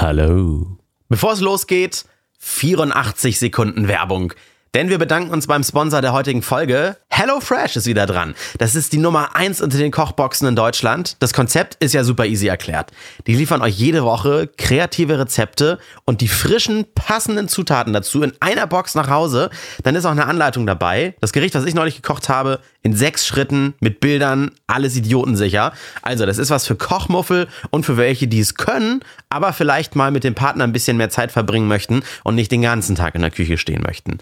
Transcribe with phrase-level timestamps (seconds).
[0.00, 0.78] Hallo.
[1.08, 2.04] Bevor es losgeht,
[2.38, 4.32] 84 Sekunden Werbung.
[4.72, 6.96] Denn wir bedanken uns beim Sponsor der heutigen Folge.
[7.18, 8.36] HelloFresh ist wieder dran.
[8.58, 11.16] Das ist die Nummer eins unter den Kochboxen in Deutschland.
[11.18, 12.92] Das Konzept ist ja super easy erklärt.
[13.26, 18.68] Die liefern euch jede Woche kreative Rezepte und die frischen, passenden Zutaten dazu in einer
[18.68, 19.50] Box nach Hause.
[19.82, 21.16] Dann ist auch eine Anleitung dabei.
[21.20, 25.72] Das Gericht, was ich neulich gekocht habe, in sechs Schritten mit Bildern, alles idiotensicher.
[26.02, 30.12] Also, das ist was für Kochmuffel und für welche, die es können, aber vielleicht mal
[30.12, 33.22] mit dem Partner ein bisschen mehr Zeit verbringen möchten und nicht den ganzen Tag in
[33.22, 34.18] der Küche stehen möchten.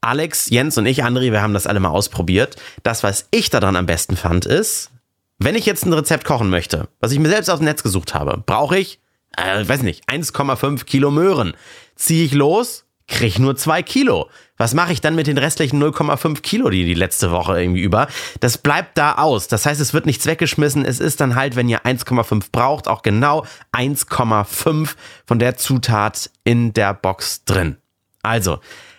[0.00, 2.56] Alex, Jens und ich, André, wir haben das alle mal ausprobiert.
[2.82, 4.90] Das, was ich daran am besten fand, ist,
[5.38, 8.14] wenn ich jetzt ein Rezept kochen möchte, was ich mir selbst aus dem Netz gesucht
[8.14, 9.00] habe, brauche ich,
[9.36, 11.54] äh, weiß nicht, 1,5 Kilo Möhren.
[11.94, 14.28] Ziehe ich los, kriege ich nur 2 Kilo.
[14.56, 18.08] Was mache ich dann mit den restlichen 0,5 Kilo, die die letzte Woche irgendwie über?
[18.40, 19.46] Das bleibt da aus.
[19.46, 20.84] Das heißt, es wird nichts weggeschmissen.
[20.84, 26.72] Es ist dann halt, wenn ihr 1,5 braucht, auch genau 1,5 von der Zutat in
[26.72, 27.76] der Box drin.
[28.22, 28.58] Also,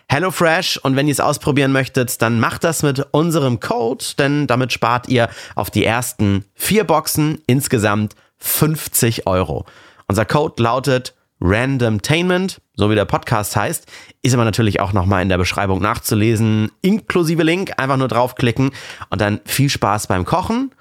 [0.10, 0.78] HelloFresh.
[0.78, 5.08] Und wenn ihr es ausprobieren möchtet, dann macht das mit unserem Code, denn damit spart
[5.08, 9.66] ihr auf die ersten vier Boxen insgesamt 50 Euro.
[10.08, 13.86] Unser Code lautet Randomtainment, so wie der Podcast heißt,
[14.22, 18.72] ist aber natürlich auch nochmal in der Beschreibung nachzulesen, inklusive Link, einfach nur draufklicken.
[19.10, 20.72] Und dann viel Spaß beim Kochen.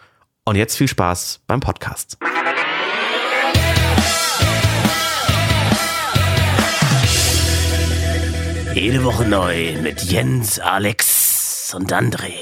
[0.45, 2.17] Und jetzt viel Spaß beim Podcast.
[8.75, 12.33] Jede Woche neu mit Jens, Alex und André.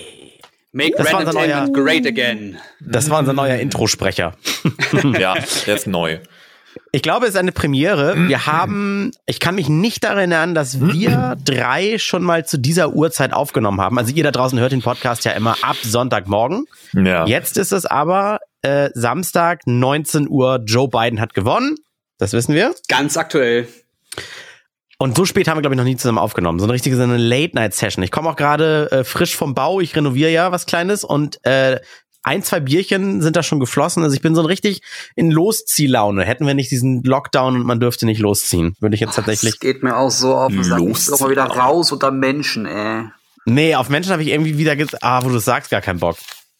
[0.72, 2.58] Make Das war neuer- great again.
[2.80, 4.34] Das war unser neuer Introsprecher.
[5.18, 5.34] Ja,
[5.66, 6.18] der ist neu.
[6.92, 8.28] Ich glaube, es ist eine Premiere.
[8.28, 12.92] Wir haben, ich kann mich nicht daran erinnern, dass wir drei schon mal zu dieser
[12.94, 13.98] Uhrzeit aufgenommen haben.
[13.98, 16.66] Also ihr da draußen hört den Podcast ja immer ab Sonntagmorgen.
[16.92, 17.26] Ja.
[17.26, 20.60] Jetzt ist es aber äh, Samstag, 19 Uhr.
[20.66, 21.76] Joe Biden hat gewonnen.
[22.18, 22.74] Das wissen wir.
[22.88, 23.68] Ganz aktuell.
[24.98, 26.58] Und so spät haben wir, glaube ich, noch nie zusammen aufgenommen.
[26.58, 28.02] So eine richtige so eine Late-Night-Session.
[28.02, 29.80] Ich komme auch gerade äh, frisch vom Bau.
[29.80, 31.80] Ich renoviere ja was Kleines und äh,
[32.22, 34.02] ein, zwei Bierchen sind da schon geflossen.
[34.02, 34.80] Also ich bin so ein richtig
[35.14, 36.24] in Losziehlaune.
[36.24, 39.52] Hätten wir nicht diesen Lockdown und man dürfte nicht losziehen, würde ich jetzt tatsächlich.
[39.52, 40.80] Das geht mir auch so auf den Sack.
[40.80, 43.04] Ich doch mal wieder raus unter Menschen, ey.
[43.44, 46.16] Nee, auf Menschen habe ich irgendwie wieder gesagt, ah, wo du sagst, gar keinen Bock.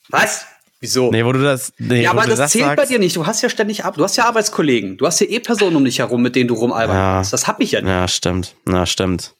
[0.08, 0.46] Was?
[0.80, 1.10] Wieso?
[1.10, 1.72] Nee, wo du das.
[1.78, 3.16] Nee, ja, wo aber du das, zählt sagst, bei dir nicht.
[3.16, 3.94] Du hast ja ständig ab.
[3.96, 4.96] Du hast ja Arbeitskollegen.
[4.98, 7.12] Du hast ja eh Personen um dich herum, mit denen du rumalbern Ja.
[7.14, 7.32] kannst.
[7.32, 7.88] Das hab ich ja nicht.
[7.90, 8.54] Ja, stimmt.
[8.66, 9.32] Na, stimmt.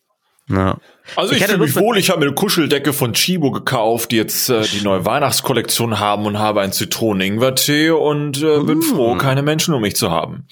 [0.49, 0.79] Ja.
[1.17, 4.13] Also Ich ich, hätte fühle mich wohl, ich habe mir eine Kuscheldecke von Chibo gekauft,
[4.13, 9.17] die jetzt äh, die neue Weihnachtskollektion haben und habe einen Zitronen-Ingwer-Tee und äh, bin froh,
[9.17, 10.47] keine Menschen um mich zu haben.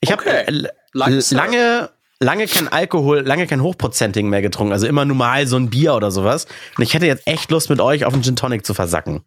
[0.00, 0.30] Ich habe Okay.
[0.42, 1.40] äh, l- Lifestyle.
[1.40, 4.72] lange, lange kein Alkohol, lange kein Hochprozentigen mehr getrunken.
[4.72, 6.46] Also immer normal so ein Bier oder sowas.
[6.76, 9.22] Und ich hätte jetzt echt Lust, mit euch auf einen Gin Tonic zu versacken.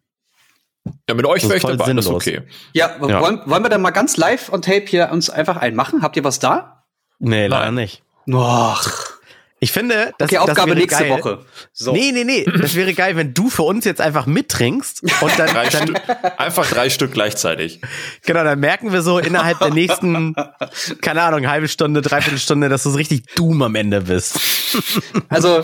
[1.08, 2.22] Ja, mit euch Das ist wäre ich dabei, das ist sinnlos.
[2.26, 2.42] okay.
[2.72, 3.20] Ja, Ja.
[3.20, 6.02] Wollen, wollen wir dann mal ganz live on tape hier uns einfach einen machen?
[6.02, 6.84] Habt ihr was da?
[7.18, 7.74] Nee, leider Nein.
[7.74, 8.02] nicht.
[8.32, 9.12] Ach.
[9.60, 11.18] Ich finde, das, Okay, das Aufgabe wäre nächste geil.
[11.18, 11.44] Woche.
[11.72, 11.92] So.
[11.92, 12.44] Nee, nee, nee.
[12.44, 15.96] Das wäre geil, wenn du für uns jetzt einfach mittrinkst und dann, Drei dann
[16.36, 17.80] einfach drei Stück gleichzeitig.
[18.24, 20.36] genau, dann merken wir so innerhalb der nächsten,
[21.00, 24.38] keine Ahnung, halbe Stunde, dreiviertel Stunde, dass du so richtig Doom am Ende bist.
[25.28, 25.62] Also,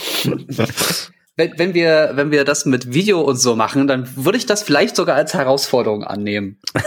[1.37, 4.63] wenn, wenn wir, wenn wir das mit Video und so machen, dann würde ich das
[4.63, 6.59] vielleicht sogar als Herausforderung annehmen.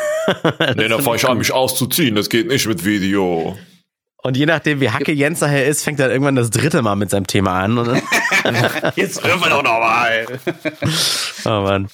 [0.75, 2.13] Nee, da fange ich an, mich auszuziehen.
[2.15, 3.57] Das geht nicht mit Video.
[4.17, 7.09] Und je nachdem, wie Hacke Jens daher ist, fängt er irgendwann das dritte Mal mit
[7.09, 7.77] seinem Thema an.
[8.97, 10.25] Jetzt hören wir doch noch mal.
[11.45, 11.87] Oh Mann.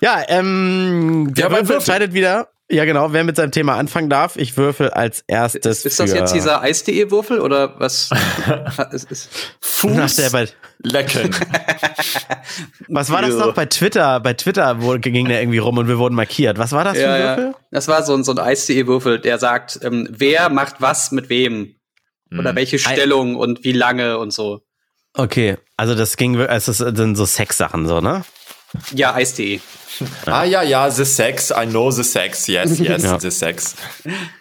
[0.00, 1.70] Ja, ähm, der Ja, würfelt?
[1.78, 2.48] entscheidet wieder.
[2.70, 4.36] Ja, genau, wer mit seinem Thema anfangen darf.
[4.36, 5.86] Ich würfel als erstes.
[5.86, 8.10] Ist das für- jetzt dieser Eis.de-Würfel oder was?
[8.92, 9.30] ist,
[9.84, 10.48] Nach der bei,
[10.82, 11.34] lecken.
[12.88, 13.46] was war das Ja.
[13.46, 14.20] noch bei Twitter?
[14.20, 16.58] Bei Twitter wo, ging der irgendwie rum und wir wurden markiert.
[16.58, 17.36] Was war das für ja, ein ja.
[17.38, 17.54] Würfel?
[17.70, 21.74] Das war so ein, so ein Eis.de-Würfel, der sagt, ähm, wer macht was mit wem?
[22.38, 24.60] Oder welche Stellung und wie lange und so.
[25.14, 28.22] Okay, also das ging, es ist dann so Sexsachen so, ne?
[28.94, 29.60] Ja, Eis.de.
[30.26, 31.50] Ah ja, ja, the sex.
[31.50, 32.46] I know the sex.
[32.46, 33.18] Yes, yes, Ja.
[33.18, 33.74] the sex.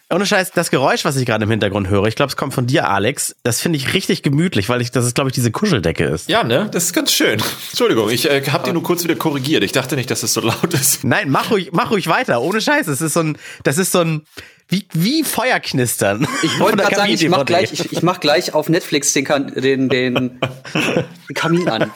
[0.10, 2.68] Ohne Scheiß, das Geräusch, was ich gerade im Hintergrund höre, ich glaube, es kommt von
[2.68, 3.36] dir, Alex.
[3.44, 6.30] Das finde ich richtig gemütlich, weil ich, das ist, glaube ich, diese Kuscheldecke ist.
[6.30, 6.70] Ja, ne?
[6.72, 7.42] Das ist ganz schön.
[7.70, 9.64] Entschuldigung, ich äh, habe die nur kurz wieder korrigiert.
[9.64, 11.04] Ich dachte nicht, dass es so laut ist.
[11.04, 12.42] Nein, mach ruhig, mach ruhig weiter.
[12.42, 12.88] Ohne Scheiß.
[12.88, 14.22] Es ist so ein, das ist so ein,
[14.70, 16.28] wie, wie Feuerknistern.
[16.44, 19.48] Ich wollte gerade sagen, ich mach gleich, ich, ich mach gleich auf Netflix den, kan
[19.48, 20.40] den, den
[21.34, 21.92] Kamin an.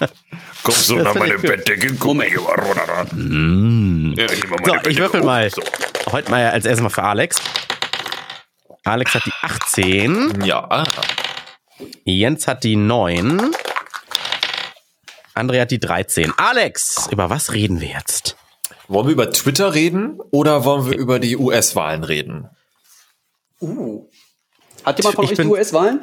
[0.63, 1.49] Kommst du nach find meine ich gut.
[1.49, 2.13] Bettdecke?
[2.13, 3.07] Mal hier mal runter.
[4.17, 5.49] Ja, ich So, ich würfel mal.
[5.49, 5.61] So.
[6.11, 7.37] Heute mal als erstes mal für Alex.
[8.83, 10.43] Alex hat die 18.
[10.43, 10.83] Ja.
[12.05, 13.51] Jens hat die 9.
[15.35, 16.33] André hat die 13.
[16.37, 18.37] Alex, über was reden wir jetzt?
[18.87, 22.49] Wollen wir über Twitter reden oder wollen wir über die US-Wahlen reden?
[23.61, 24.09] Uh.
[24.83, 26.01] Hat jemand von Ich euch die US-Wahlen?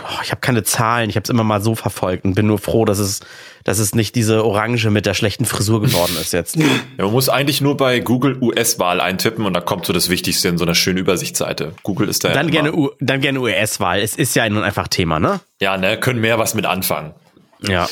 [0.00, 2.58] Oh, ich habe keine Zahlen, ich habe es immer mal so verfolgt und bin nur
[2.58, 3.20] froh, dass es,
[3.62, 6.56] dass es nicht diese Orange mit der schlechten Frisur geworden ist jetzt.
[6.96, 10.48] Ja, man muss eigentlich nur bei Google US-Wahl eintippen und da kommt so das Wichtigste
[10.48, 11.74] in so einer schönen Übersichtsseite.
[11.84, 14.00] Google ist da ja Dann immer- gerne, U dann gerne US-Wahl.
[14.00, 15.40] Es ist ja nun einfach Thema, ne?
[15.60, 17.14] Ja, ne, können mehr was mit anfangen.
[17.60, 17.88] Ja.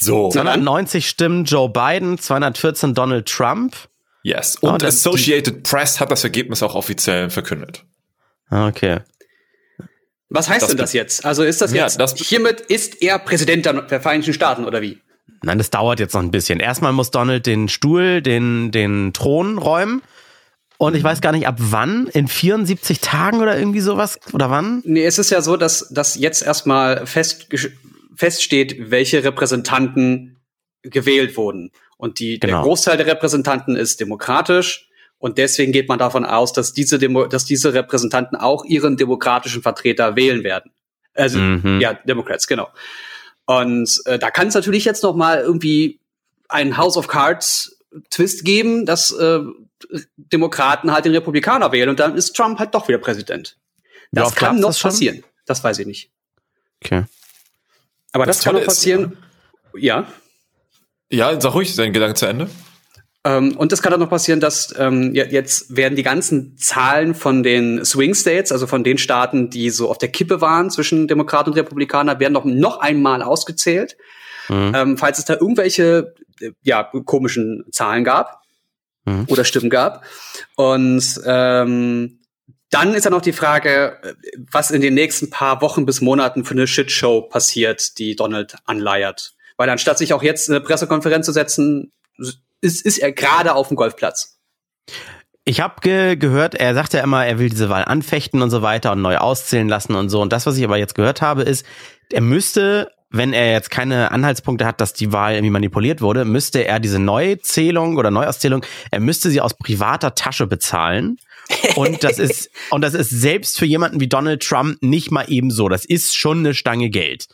[0.00, 3.76] So, 290 Stimmen Joe Biden, 214 Donald Trump.
[4.24, 4.58] Yes.
[4.62, 7.84] Oh, Und das- Associated Press hat das Ergebnis auch offiziell verkündet.
[8.50, 8.98] Ah, Okay.
[10.30, 11.24] Was heißt Das denn das jetzt?
[11.24, 14.82] Also ist das Ja, jetzt, das- hiermit ist er Präsident der, der Vereinigten Staaten oder
[14.82, 14.98] wie?
[15.42, 16.58] Nein, das dauert jetzt noch ein bisschen.
[16.58, 20.02] Erstmal muss Donald den Stuhl, den, den Thron räumen.
[20.76, 22.08] Und ich weiß gar nicht, ab wann?
[22.08, 24.18] In 74 Tagen oder irgendwie sowas?
[24.32, 24.82] Oder wann?
[24.84, 27.46] Nee, es ist ja so, dass, dass jetzt erstmal fest,
[28.16, 30.40] feststeht, welche Repräsentanten
[30.82, 31.70] gewählt wurden.
[31.96, 32.62] Und die, der Genau.
[32.62, 34.88] Großteil der Repräsentanten ist demokratisch.
[35.18, 39.62] Und deswegen geht man davon aus, dass diese, Demo dass diese Repräsentanten auch ihren demokratischen
[39.62, 40.72] Vertreter wählen werden.
[41.14, 41.80] Also, Mhm.
[41.80, 42.68] ja, Democrats, genau.
[43.46, 46.00] Und äh, da kann es natürlich jetzt noch mal irgendwie
[46.48, 47.78] einen House of Cards
[48.10, 49.40] Twist geben, dass äh,
[50.16, 53.56] Demokraten halt den Republikaner wählen und dann ist Trump halt doch wieder Präsident.
[54.12, 55.22] Das oft kann noch das passieren.
[55.46, 56.10] Das weiß ich nicht.
[56.82, 57.04] Okay.
[58.12, 59.16] Aber das, Das kann noch Tolle ist, passieren.
[59.76, 60.06] ja.
[61.10, 62.48] Ja, sag ruhig, dein Gedanke zu Ende.
[63.26, 67.14] Ähm, und es kann auch noch passieren, dass ähm, je- jetzt werden die ganzen Zahlen
[67.14, 71.08] von den Swing States, also von den Staaten, die so auf der Kippe waren zwischen
[71.08, 73.96] Demokraten und Republikaner, werden noch, noch einmal ausgezählt.
[74.50, 74.72] Mhm.
[74.74, 78.42] Ähm, falls es da irgendwelche äh, ja, komischen Zahlen gab
[79.06, 79.26] Mhm.
[79.28, 80.02] oder Stimmen gab.
[80.56, 82.20] Und ähm,
[82.70, 84.14] dann ist ja noch die Frage, äh,
[84.50, 89.34] was in den nächsten paar Wochen bis Monaten für eine Shitshow passiert, die Donald anleiert.
[89.56, 91.92] Weil anstatt sich auch jetzt eine Pressekonferenz zu setzen,
[92.60, 94.38] ist, ist er gerade auf dem Golfplatz.
[95.44, 98.62] Ich habe ge gehört, er sagt ja immer, er will diese Wahl anfechten und so
[98.62, 100.22] weiter und neu auszählen lassen und so.
[100.22, 101.66] Und das, was ich aber jetzt gehört habe, ist,
[102.10, 106.64] er müsste, wenn er jetzt keine Anhaltspunkte hat, dass die Wahl irgendwie manipuliert wurde, müsste
[106.64, 111.18] er diese Neuzählung oder Neuauszählung, er müsste sie aus privater Tasche bezahlen.
[111.76, 115.50] Und das ist, und das ist selbst für jemanden wie Donald Trump nicht mal eben
[115.50, 115.68] so.
[115.68, 117.26] Das ist schon eine Stange Geld.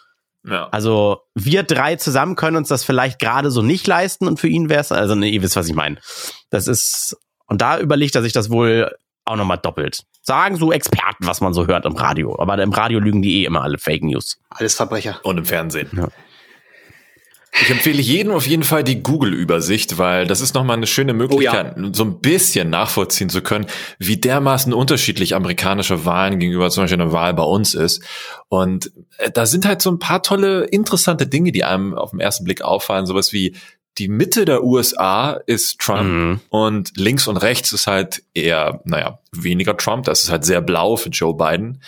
[0.44, 0.68] Ja.
[0.70, 4.68] Also wir drei zusammen können uns das vielleicht gerade so nicht leisten und für ihn
[4.68, 5.98] wäre es, also ne, ihr wisst, was ich meine.
[6.50, 7.16] Das ist,
[7.46, 8.90] und da überlegt er sich das wohl
[9.24, 10.04] auch nochmal doppelt.
[10.22, 12.38] Sagen so Experten, was man so hört im Radio.
[12.38, 14.38] Aber im Radio lügen die eh immer alle Fake News.
[14.50, 15.20] Alles Verbrecher.
[15.22, 15.88] Und im Fernsehen.
[15.92, 16.08] Ja.
[17.62, 21.74] Ich empfehle jedem auf jeden Fall die Google-Übersicht, weil das ist nochmal eine schöne Möglichkeit,
[21.92, 23.66] so ein bisschen nachvollziehen zu können,
[23.98, 28.02] wie dermaßen unterschiedlich amerikanische Wahlen gegenüber zum Beispiel einer Wahl bei uns ist.
[28.48, 32.20] Und äh, da sind halt so ein paar tolle, interessante Dinge, die einem auf den
[32.20, 33.06] ersten Blick auffallen.
[33.06, 33.56] Sowas wie
[33.98, 36.40] die Mitte der USA ist Trump Mhm.
[36.50, 40.04] und links und rechts ist halt eher, naja, weniger Trump.
[40.04, 41.82] Das ist halt sehr blau für Joe Biden.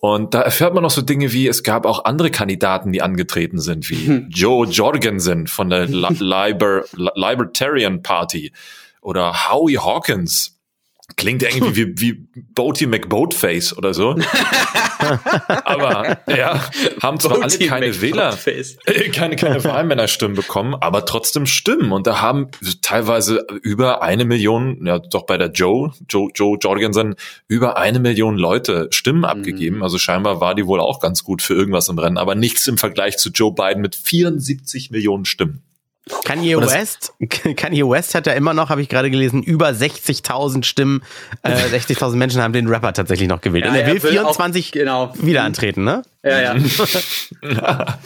[0.00, 3.58] Und da erfährt man noch so Dinge wie, es gab auch andere Kandidaten, die angetreten
[3.58, 8.52] sind, wie Joe Jorgensen von der Li- Liber Li- Libertarian Party
[9.00, 10.57] oder Howie Hawkins.
[11.16, 14.10] Klingt irgendwie wie, wie Boaty McBoatface oder so.
[15.64, 16.62] aber ja,
[17.02, 21.92] haben zwar alle keine Wähler, äh, keine, keine Wahlmännerstimmen bekommen, aber trotzdem Stimmen.
[21.92, 22.48] Und da haben
[22.82, 27.14] teilweise über eine Million, ja doch bei der Joe, Joe, Joe Jorgensen,
[27.48, 29.82] über eine Million Leute Stimmen abgegeben.
[29.82, 32.76] Also scheinbar war die wohl auch ganz gut für irgendwas im Rennen, aber nichts im
[32.76, 35.62] Vergleich zu Joe Biden mit 74 Millionen Stimmen.
[36.24, 37.12] Kanye das- West,
[37.56, 41.02] Kanye West hat ja immer noch, habe ich gerade gelesen, über 60.000 Stimmen,
[41.42, 43.64] äh, 60.000 Menschen haben den Rapper tatsächlich noch gewählt.
[43.64, 45.12] Ja, Und er er will will 24 auch- genau.
[45.20, 46.02] wieder antreten, ne?
[46.24, 46.56] Ja, ja.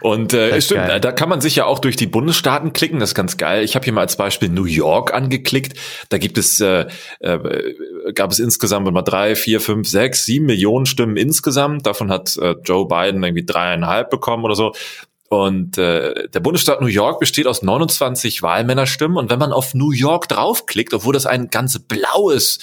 [0.00, 1.00] Und äh, stimmt, geil.
[1.00, 3.62] da kann man sich ja auch durch die Bundesstaaten klicken, das ist ganz geil.
[3.62, 5.78] Ich habe hier mal als Beispiel New York angeklickt.
[6.08, 6.86] Da gibt es, äh,
[7.20, 11.86] äh, gab es insgesamt mal drei, vier, fünf, sechs, sieben Millionen Stimmen insgesamt.
[11.86, 14.72] Davon hat äh, Joe Biden irgendwie dreieinhalb bekommen oder so.
[15.32, 19.16] Und äh, der Bundesstaat New York besteht aus 29 Wahlmännerstimmen.
[19.16, 22.58] Und wenn man auf New York draufklickt, obwohl das ein ganz blaues,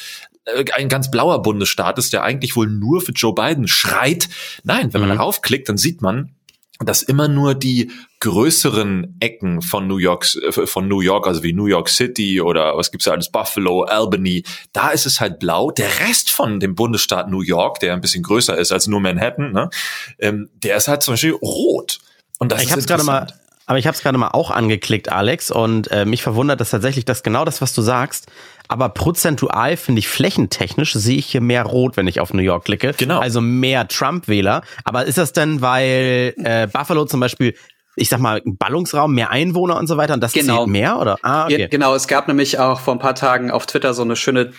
[0.46, 4.30] äh, ein ganz blauer Bundesstaat ist, der eigentlich wohl nur für Joe Biden schreit.
[4.64, 5.16] Nein, wenn man Mhm.
[5.16, 6.36] draufklickt, dann sieht man,
[6.78, 11.54] dass immer nur die größeren Ecken von New York, äh, von New York, also wie
[11.54, 15.72] New York City oder was gibt's da alles, Buffalo, Albany, da ist es halt blau.
[15.72, 19.54] Der Rest von dem Bundesstaat New York, der ein bisschen größer ist als nur Manhattan,
[19.54, 19.72] ne,
[20.20, 21.98] ähm, der ist halt zum Beispiel rot.
[22.40, 23.28] Und das Ich habe es gerade mal,
[23.68, 27.06] aber ich habe es gerade mal auch angeklickt, Alex, und äh, mich verwundert das tatsächlich,
[27.06, 28.26] dass genau das, was du sagst,
[28.68, 32.66] aber prozentual finde ich flächentechnisch sehe ich hier mehr Rot, wenn ich auf New York
[32.66, 32.94] klicke.
[32.98, 33.20] Genau.
[33.20, 34.64] Also mehr Trump-Wähler.
[34.86, 37.56] Aber ist das denn, weil äh, Buffalo zum Beispiel,
[37.96, 40.58] ich sag mal, Ballungsraum, mehr Einwohner und so weiter und das Genau.
[40.60, 41.18] zählt mehr oder?
[41.24, 41.68] Ah, okay.
[41.70, 44.54] Genau, es gab nämlich auch vor ein paar Tagen auf Twitter so eine schöne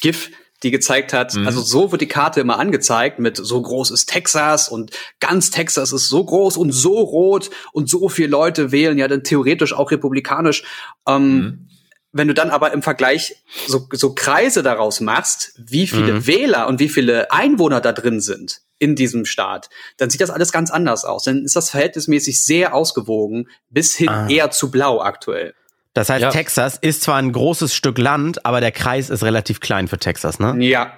[0.00, 0.30] GIF,
[0.62, 4.68] die gezeigt hat, also so wird die Karte immer angezeigt mit so groß ist Texas
[4.68, 4.90] und
[5.20, 9.24] ganz Texas ist so groß und so rot und so viele Leute wählen ja dann
[9.24, 10.64] theoretisch auch republikanisch.
[11.06, 11.68] Ähm,
[12.14, 16.78] Wenn du dann aber im Vergleich so, so Kreise daraus machst, wie viele Wähler und
[16.78, 21.04] wie viele Einwohner da drin sind in diesem Staat, dann sieht das alles ganz anders
[21.06, 21.24] aus.
[21.24, 24.28] Dann ist das verhältnismäßig sehr ausgewogen bis hin Ah.
[24.28, 25.54] eher zu blau aktuell.
[25.94, 26.30] Das heißt, Ja.
[26.30, 30.38] Texas ist zwar ein großes Stück Land, aber der Kreis ist relativ klein für Texas,
[30.38, 30.54] ne?
[30.64, 30.92] Ja.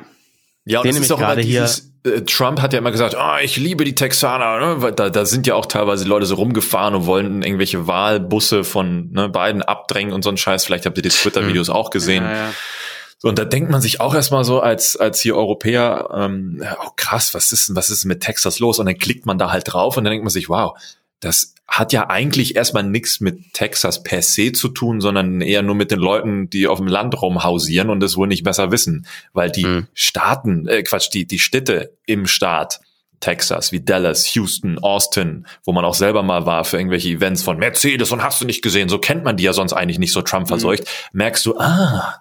[0.66, 2.78] Ja, und Den nehme ist ich auch immer gerade hier- dieses, äh, Trump hat ja
[2.78, 4.82] immer gesagt, ah, ich liebe die Texaner, ne?
[4.82, 9.10] Weil Da, da sind ja auch teilweise Leute so rumgefahren und wollten irgendwelche Wahlbusse von
[9.12, 10.64] ne, Biden abdrängen und so ein Scheiß.
[10.64, 12.24] Vielleicht habt ihr die Twitter-Videos auch gesehen.
[12.24, 12.50] Ja, ja.
[13.18, 16.90] So, und da denkt man sich auch erstmal so als, als hier Europäer, ähm, oh
[16.96, 18.78] krass, was ist denn, was ist denn mit Texas los?
[18.78, 20.78] Und dann klickt man da halt drauf und dann denkt man sich, wow,
[21.24, 25.74] das hat ja eigentlich erstmal nichts mit Texas per se zu tun, sondern eher nur
[25.74, 29.06] mit den Leuten, die auf dem Land rumhausieren und das wohl nicht besser wissen.
[29.32, 29.86] Weil die Hm.
[29.94, 32.80] Staaten, äh, Quatsch, die, die Städte im Staat,
[33.20, 37.56] Texas, wie Dallas, Houston, Austin, wo man auch selber mal war für irgendwelche Events von
[37.56, 40.20] Mercedes und hast du nicht gesehen, so kennt man die ja sonst eigentlich nicht so
[40.20, 42.20] Trump verseucht, merkst du, ah,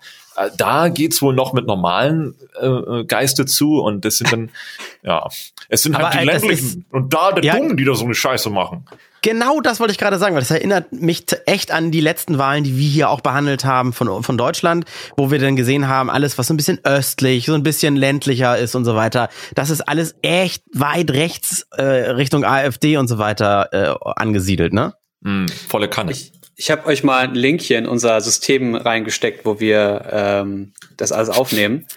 [0.57, 4.49] da geht's wohl noch mit normalen äh, äh, Geiste zu und das sind dann,
[5.03, 5.27] ja,
[5.69, 7.57] es sind Aber, halt die äh, ländlichen und da der Ja.
[7.57, 8.85] Dummen, die da so eine Scheiße machen.
[9.21, 12.65] Genau das wollte ich gerade sagen, weil das erinnert mich echt an die letzten Wahlen,
[12.65, 14.83] die wir hier auch behandelt haben von, von Deutschland,
[15.15, 18.57] wo wir dann gesehen haben, alles, was so ein bisschen östlich, so ein bisschen ländlicher
[18.57, 23.17] ist und so weiter, das ist alles echt weit rechts äh, Richtung AfD und so
[23.17, 24.93] weiter äh, angesiedelt, ne?
[25.21, 26.11] Mm, volle Kanne.
[26.11, 30.73] Ich, ich habe euch mal einen Link hier in unser System reingesteckt, wo wir ähm,
[30.97, 31.87] das alles aufnehmen.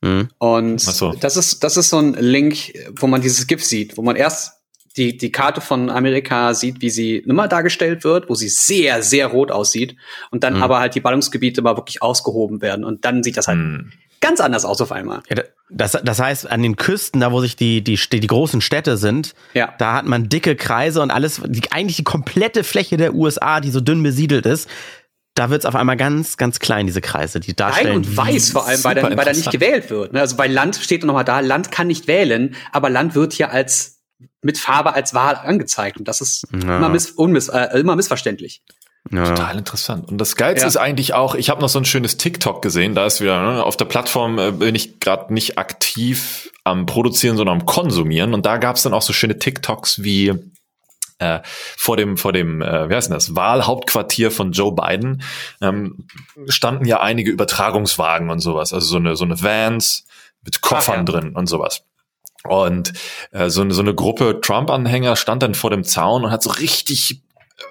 [0.00, 0.28] Mhm.
[0.38, 1.12] Und Ach so.
[1.12, 4.52] das ist das ist so ein Link, wo man dieses GIF sieht, wo man erst
[4.96, 9.26] die die Karte von Amerika sieht, wie sie immer dargestellt wird, wo sie sehr sehr
[9.26, 9.96] rot aussieht
[10.30, 13.58] und dann aber halt die Ballungsgebiete mal wirklich ausgehoben werden und dann sieht das halt
[13.58, 13.90] Mm.
[14.20, 15.22] ganz anders aus auf einmal.
[15.28, 18.60] Ja, da- das, das heißt, an den Küsten, da wo sich die, die, die großen
[18.60, 19.74] Städte sind, Ja.
[19.78, 23.70] da hat man dicke Kreise und alles, die, eigentlich die komplette Fläche der USA, die
[23.70, 24.68] so dünn besiedelt ist,
[25.34, 27.96] da wird's auf einmal ganz, ganz klein, diese Kreise, die Klein darstellen.
[27.96, 30.12] und wie- weiß vor allem, weil, da nicht gewählt wird.
[30.12, 30.20] Ne?
[30.20, 33.50] Also bei Land steht noch mal da, Land kann nicht wählen, aber Land wird hier
[33.50, 33.93] als
[34.42, 36.76] mit Farbe als Wahl angezeigt und das ist Ja.
[36.78, 38.62] immer, miss, unmiss, äh, immer missverständlich.
[39.10, 39.24] Ja.
[39.26, 40.08] Total interessant.
[40.10, 40.68] Und das Geilste Ja.
[40.68, 43.62] ist eigentlich auch, ich habe noch so ein schönes TikTok gesehen, da ist wieder, ne,
[43.62, 48.32] auf der Plattform äh, bin ich gerade nicht aktiv am Produzieren, sondern am Konsumieren.
[48.32, 50.32] Und da gab es dann auch so schöne TikToks wie
[51.18, 55.22] äh, vor dem, vor dem, äh, wie heißt denn das, Wahlhauptquartier von Joe Biden
[55.60, 56.08] ähm,
[56.48, 60.06] standen ja einige Übertragungswagen und sowas, also so eine, so eine Vans
[60.42, 61.20] mit Koffern Ach ja.
[61.20, 61.84] drin und sowas.
[62.48, 62.92] Und
[63.32, 66.50] äh, so, eine- so eine Gruppe Trump-Anhänger stand dann vor dem Zaun und hat so
[66.50, 67.22] richtig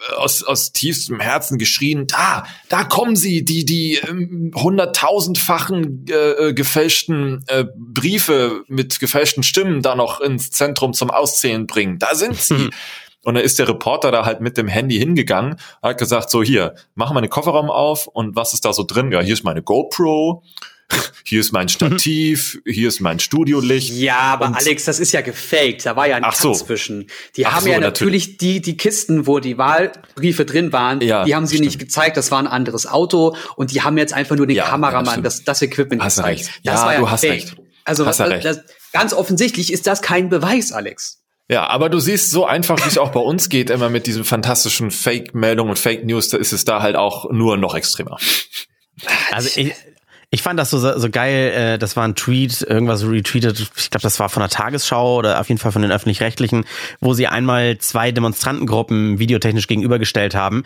[0.10, 6.14] äh, aus, aus tiefstem Herzen geschrien, da, da kommen sie, die, die ähm, hunderttausendfachen äh,
[6.14, 12.00] äh, gefälschten äh, Briefe mit gefälschten Stimmen da noch ins Zentrum zum Auszählen bringen.
[12.00, 12.70] Da sind sie.
[13.26, 16.76] Und dann ist der Reporter da halt mit dem Handy hingegangen, hat gesagt, so hier,
[16.96, 19.12] mach mal den Kofferraum auf und was ist da so drin?
[19.14, 20.44] Ja, hier ist meine GoPro,
[21.26, 23.92] hier ist mein Stativ, hier ist mein Studiolicht.
[23.94, 25.86] Ja, aber Und- Alex, das ist ja gefaked.
[25.86, 26.54] Da war ja ein Ach so.
[26.54, 27.08] Zwischen.
[27.38, 28.28] Die Ach haben so, ja natürlich.
[28.28, 31.68] natürlich die, die Kisten, wo die Wahlbriefe drin waren, Ja, die haben sie stimmt.
[31.68, 32.18] nicht gezeigt.
[32.18, 35.06] Das war ein anderes Auto und die haben jetzt einfach nur den Ja, ja, Kameramann,
[35.14, 35.26] stimmt.
[35.26, 36.40] das, das Equipment Hast du gezeigt.
[36.42, 36.52] recht.
[36.64, 37.32] Das Ja, war ja du hast fake.
[37.32, 37.56] recht.
[37.86, 38.46] Also Hast das, recht.
[38.46, 38.60] das,
[38.94, 41.20] ganz offensichtlich ist das kein Beweis, Alex.
[41.50, 44.24] Ja, aber du siehst so einfach, wie es auch bei uns geht, immer mit diesen
[44.24, 48.18] fantastischen Fake-Meldungen und Fake News, da ist es da halt auch nur noch extremer.
[49.32, 49.74] Also ich,
[50.34, 54.02] ich fand das so, so geil, äh, das war ein Tweet, irgendwas retweetet, ich glaube,
[54.02, 56.66] das war von der Tagesschau oder auf jeden Fall von den Öffentlich-Rechtlichen,
[57.00, 60.64] wo sie einmal zwei Demonstrantengruppen videotechnisch gegenübergestellt haben.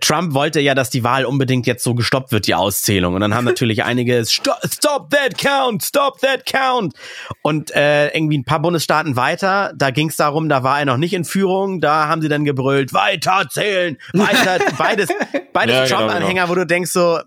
[0.00, 3.14] Trump wollte ja, dass die Wahl unbedingt jetzt so gestoppt wird, die Auszählung.
[3.14, 6.94] Und dann haben natürlich einige stop, stop that count, stop that count.
[7.42, 10.98] Und äh, irgendwie ein paar Bundesstaaten weiter, da ging es darum, da war er noch
[10.98, 15.10] nicht in Führung, da haben sie dann gebrüllt, weiter zählen, weiter, beides,
[15.52, 17.18] beides Ja, genau, Trump-Anhänger, wo du denkst so,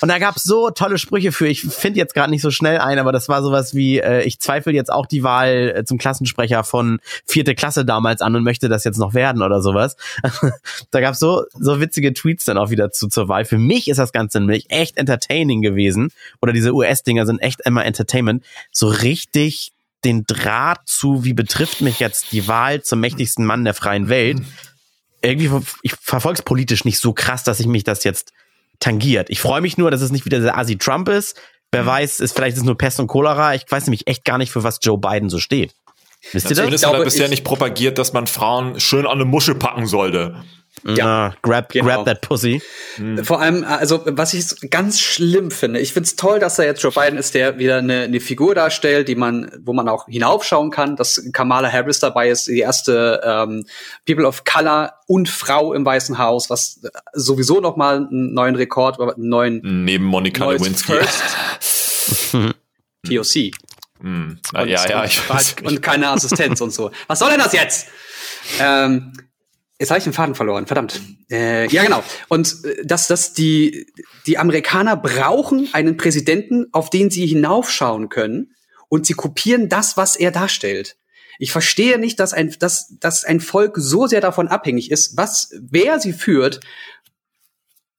[0.00, 1.46] und da gab's so tolle Sprüche für.
[1.46, 4.40] Ich finde jetzt gerade nicht so schnell ein, aber das war sowas wie, äh, ich
[4.40, 8.68] zweifle jetzt auch die Wahl äh, zum Klassensprecher von vierte Klasse damals an und möchte
[8.68, 9.96] das jetzt noch werden oder sowas.
[10.90, 13.44] da gab's so, so witzige Tweets dann auch wieder zu zur Wahl.
[13.44, 16.10] Für mich ist das Ganze nämlich echt entertaining gewesen.
[16.40, 18.44] Oder diese US-Dinger sind echt immer Entertainment.
[18.72, 19.72] So richtig
[20.04, 24.38] den Draht zu, wie betrifft mich jetzt die Wahl zum mächtigsten Mann der freien Welt.
[25.22, 28.32] Irgendwie, ver- ich verfolge es politisch nicht so krass, dass ich mich das jetzt
[28.80, 29.30] tangiert.
[29.30, 31.40] Ich freue mich nur, dass es nicht wieder der Asi Trump ist.
[31.72, 33.54] Wer weiß, ist vielleicht ist es nur Pest und Cholera.
[33.54, 35.74] Ich weiß nämlich echt gar nicht, für was Joe Biden so steht.
[36.32, 36.58] Wisst ihr das?
[36.58, 39.86] Zumindest hat er bisher ich- nicht propagiert, dass man Frauen schön an eine Musche packen
[39.86, 40.36] sollte.
[40.86, 41.86] Ja, grab, Genau.
[41.86, 42.60] grab that pussy.
[43.22, 46.92] Vor allem, also was ich ganz schlimm finde, ich find's toll, dass da jetzt Joe
[46.92, 50.96] Biden ist, der wieder eine, eine Figur darstellt, die man, wo man auch hinaufschauen kann,
[50.96, 53.64] dass Kamala Harris dabei ist, die erste ähm,
[54.06, 56.80] People of Color und Frau im Weißen Haus, was
[57.14, 60.92] sowieso noch mal einen neuen Rekord, einen neuen Neben Monika Lewinsky.
[63.08, 63.52] TOC.
[64.00, 64.38] Hm.
[64.52, 65.56] Ah, ja, ja, ich weiß.
[65.62, 66.90] und keine Assistenz und so.
[67.06, 67.86] Was soll denn das jetzt?
[68.60, 69.12] Ähm,
[69.78, 71.00] jetzt habe ich den Faden verloren, verdammt.
[71.30, 72.02] Äh, ja, genau.
[72.28, 73.86] Und äh, dass, dass die,
[74.26, 78.54] die Amerikaner brauchen einen Präsidenten, auf den sie hinaufschauen können
[78.88, 80.96] und sie kopieren das, was er darstellt.
[81.38, 85.50] Ich verstehe nicht, dass ein, dass, dass ein Volk so sehr davon abhängig ist, was,
[85.60, 86.60] wer sie führt,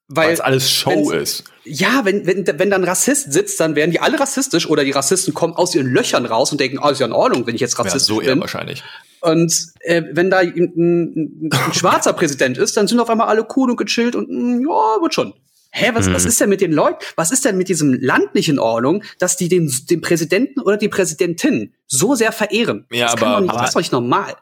[0.07, 1.43] Weil es alles Show ist.
[1.65, 5.33] Ja, wenn, wenn, wenn dann Rassist sitzt, dann werden die alle rassistisch oder die Rassisten
[5.33, 7.77] kommen aus ihren Löchern raus und denken, oh, ist ja in Ordnung, wenn ich jetzt
[7.77, 8.41] Ja, rassistisch so eher bin.
[8.41, 8.83] wahrscheinlich.
[9.21, 13.47] Und äh, wenn da ein, ein, ein schwarzer Präsident ist, dann sind auf einmal alle
[13.55, 15.33] cool und gechillt und mm, ja, wird schon.
[15.71, 16.13] Hä, was, Mhm.
[16.13, 16.99] was ist denn mit den Leuten?
[17.17, 20.77] Was ist denn mit diesem Land nicht in Ordnung, dass die den, den Präsidenten oder
[20.77, 22.85] die Präsidentin so sehr verehren?
[22.91, 24.35] Ja, das kann aber- doch nicht, aber- das ist doch nicht normal.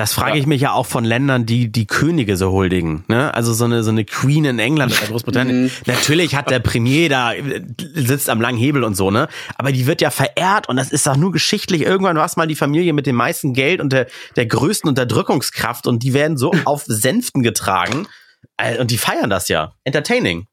[0.00, 3.04] Das frage ich mich ja auch von Ländern, die die Könige so huldigen.
[3.08, 3.34] Ne?
[3.34, 5.64] Also so eine so eine Queen in England oder Großbritannien.
[5.64, 5.70] Mhm.
[5.86, 7.62] Natürlich hat der Premier da äh,
[7.94, 11.06] sitzt am langen Hebel und so ne, aber die wird ja verehrt und das ist
[11.06, 11.82] doch nur geschichtlich.
[11.82, 15.86] Irgendwann war es mal die Familie mit dem meisten Geld und der der größten Unterdrückungskraft
[15.86, 18.06] und die werden so auf Sänften getragen
[18.56, 19.72] Äh, und die feiern das ja.
[19.84, 20.46] Entertaining.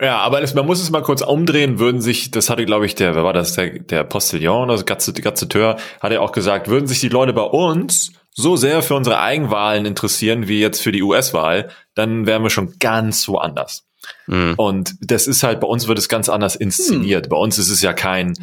[0.00, 3.16] Ja, aber man muss es mal kurz umdrehen, würden sich, das hatte, glaube ich, der,
[3.16, 7.00] wer war das, der, der Postillon oder Gazze- Gazetteur, hat ja auch gesagt, würden sich
[7.00, 11.70] die Leute bei uns so sehr für unsere Eigenwahlen interessieren, wie jetzt für die US-Wahl,
[11.94, 13.84] dann wären wir schon ganz woanders.
[14.26, 14.54] Mhm.
[14.56, 17.28] Und das ist halt, bei uns wird es ganz anders inszeniert.
[17.28, 18.34] Bei uns ist es ja kein,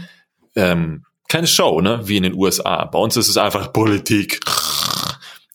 [0.55, 2.85] ähm, keine Show, ne, wie in den USA.
[2.85, 4.41] Bei uns ist es einfach Politik.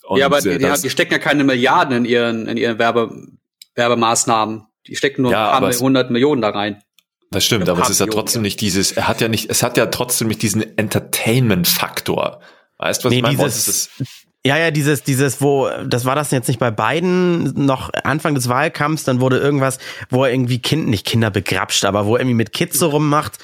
[0.05, 2.57] Und, ja, aber äh, die, die, das- die stecken ja keine Milliarden in ihren, in
[2.57, 3.11] ihren Werbe,
[3.75, 4.65] Werbemaßnahmen.
[4.87, 6.83] Die stecken nur Ja, ein paar hundert Millionen da rein.
[7.31, 9.77] Das stimmt, aber es ist ja trotzdem nicht dieses, er hat ja nicht, es hat
[9.77, 12.41] ja trotzdem nicht diesen Entertainment-Faktor.
[12.79, 13.37] Weißt du, was Nee, ich meine?
[13.45, 13.91] Dieses-
[14.43, 18.49] Ja, ja, dieses, dieses, wo, das war das jetzt nicht bei beiden, noch Anfang des
[18.49, 22.37] Wahlkampfs, dann wurde irgendwas, wo er irgendwie Kind, nicht Kinder begrapscht, aber wo er irgendwie
[22.37, 23.35] mit Kids so rummacht,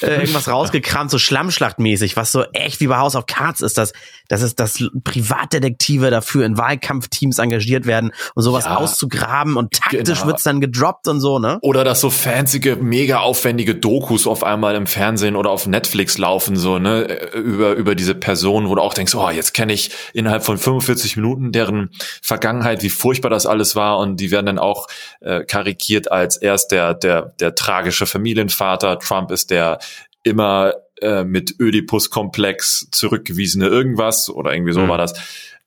[0.00, 3.92] äh, irgendwas rausgekramt, so Schlammschlachtmäßig, was so echt wie bei House of Cards ist, dass,
[4.28, 8.76] dass es, dass Privatdetektive dafür in Wahlkampfteams engagiert werden, um sowas Ja.
[8.76, 10.26] auszugraben und taktisch Genau.
[10.28, 11.58] wird's dann gedroppt und so, ne?
[11.60, 16.56] Oder dass so fancy, mega aufwendige Dokus auf einmal im Fernsehen oder auf Netflix laufen,
[16.56, 17.02] so, ne,
[17.34, 21.16] über, über diese Person, wo du auch denkst, oh, jetzt kenne ich innerhalb von 45
[21.16, 21.90] Minuten deren
[22.22, 24.86] Vergangenheit, wie furchtbar das alles war und die werden dann auch
[25.20, 29.80] äh, karikiert als erst der, der, der tragische Familienvater, Trump ist der
[30.22, 34.88] immer äh, mit Ödipus-Komplex zurückgewiesene irgendwas oder irgendwie so Mhm.
[34.88, 35.14] war das.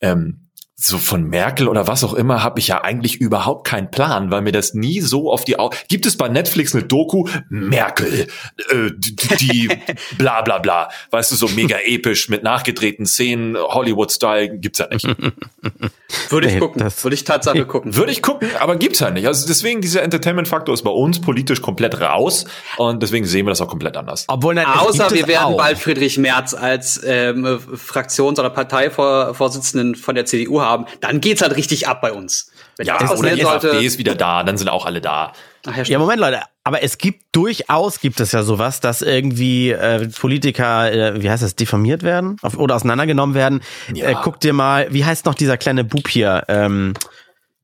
[0.02, 0.49] Ähm,
[0.82, 4.42] so von Merkel oder was auch immer habe ich ja eigentlich überhaupt keinen Plan, weil
[4.42, 5.76] mir das nie so auf die Augen.
[5.90, 8.28] Gibt es bei Netflix eine Doku Merkel,
[8.72, 9.70] äh, die, die
[10.18, 15.06] bla bla bla, weißt du, so mega episch mit nachgedrehten Szenen, Hollywood-Style gibt's ja nicht.
[16.30, 16.82] Würde ich Nee, gucken.
[16.82, 17.96] das- Würde ich Tatsache gucken.
[17.96, 19.28] Würde ich gucken, aber gibt's ja nicht.
[19.28, 22.46] Also deswegen dieser Entertainment-Faktor ist bei uns politisch komplett raus
[22.78, 24.24] und deswegen sehen wir das auch komplett anders.
[24.28, 25.58] Obwohl, nein, Außer wir werden auch.
[25.58, 30.69] bald Friedrich Merz als ähm, Fraktions- oder Parteivorsitzenden von der CDU haben,
[31.00, 32.52] dann geht's halt richtig ab bei uns.
[32.78, 35.34] Wenn Ja, das oder die AfD ist wieder da, dann sind auch alle da.
[35.66, 39.72] Ach, ja, Ja, Moment, Leute, aber es gibt durchaus gibt es ja sowas, dass irgendwie
[39.72, 43.62] äh, Politiker, äh, wie heißt das, diffamiert werden auf, oder auseinandergenommen werden.
[43.94, 44.10] Ja.
[44.10, 46.94] Äh, guck dir mal, wie heißt noch dieser kleine Bub hier ähm,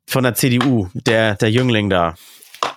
[0.08, 2.15] von der CDU, der der Jüngling da.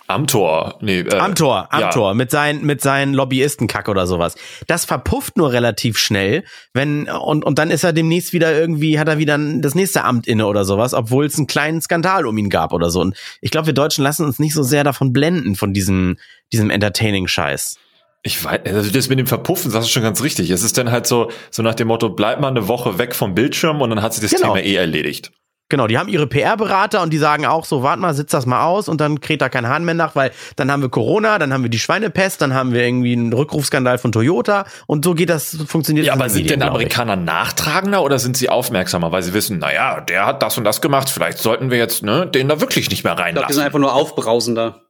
[0.07, 1.85] Amtor, nee, äh, Amtor, ja.
[1.85, 4.35] Amtor, mit seinen, mit seinen Lobbyistenkack oder sowas.
[4.65, 9.07] Das verpufft nur relativ schnell, wenn, und, und dann ist er demnächst wieder irgendwie, hat
[9.07, 12.49] er wieder das nächste Amt inne oder sowas, obwohl es einen kleinen Skandal um ihn
[12.49, 13.01] gab oder so.
[13.01, 16.17] Und ich glaube, wir Deutschen lassen uns nicht so sehr davon blenden, von diesem,
[16.51, 17.77] diesem Entertaining-Scheiß.
[18.23, 20.49] Ich weiß, also das mit dem Verpuffen, das ist schon ganz richtig.
[20.49, 23.35] Es ist dann halt so, so nach dem Motto, bleib mal eine Woche weg vom
[23.35, 24.55] Bildschirm und dann hat sich das Genau.
[24.55, 25.31] Thema eh erledigt.
[25.69, 28.63] Genau, die haben ihre PR-Berater und die sagen auch so, warte mal, sitzt das mal
[28.63, 31.53] aus und dann kräht da kein Hahn mehr nach, weil dann haben wir Corona, dann
[31.53, 35.29] haben wir die Schweinepest, dann haben wir irgendwie einen Rückrufskandal von Toyota und so geht
[35.29, 36.69] das, funktioniert Ja, das in aber den sind Medien, denn.
[36.69, 40.81] Amerikaner nachtragender oder sind sie aufmerksamer, weil sie wissen, naja, der hat das und das
[40.81, 43.53] gemacht, vielleicht sollten wir jetzt ne, den da wirklich nicht mehr Ich glaube, die reinlassen.
[43.55, 44.88] sind einfach nur aufbrausender.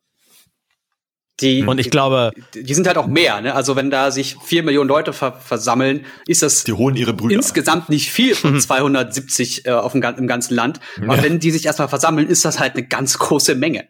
[1.41, 3.41] Die, Und ich glaube, die, die sind halt auch mehr.
[3.41, 3.53] Ne?
[3.55, 7.35] Also wenn da sich vier Millionen Leute ver versammeln, ist das Die holen ihre Brüder.
[7.35, 10.79] insgesamt nicht viel von 270 äh, auf dem, im ganzen Land.
[11.01, 11.23] Aber Ja.
[11.23, 13.85] wenn die sich erstmal versammeln, ist das halt eine ganz große Menge.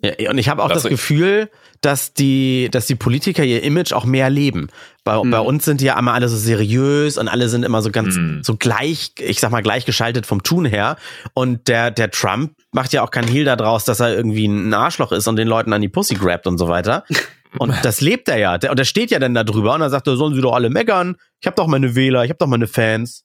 [0.00, 3.92] Ja, und ich habe auch Das- das Gefühl, dass die, dass die Politiker ihr Image
[3.92, 4.68] auch mehr leben.
[5.04, 7.90] Bei, bei uns sind die ja immer alle so seriös und alle sind immer so
[7.90, 8.42] ganz Mhm.
[8.44, 10.96] so gleich, ich sag mal gleichgeschaltet vom Tun her.
[11.34, 15.10] Und der, der Trump macht ja auch keinen Hehl daraus, dass er irgendwie ein Arschloch
[15.12, 17.04] ist und den Leuten an die Pussy grabt und so weiter.
[17.58, 18.52] Und das lebt er ja.
[18.70, 20.68] Und der steht ja dann da drüber und dann sagt er, sollen sie doch alle
[20.68, 21.16] meckern.
[21.40, 23.24] Ich habe doch meine Wähler, ich habe doch meine Fans.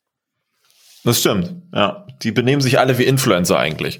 [1.03, 1.53] Das stimmt.
[1.73, 3.99] Ja, die benehmen sich alle wie Influencer eigentlich.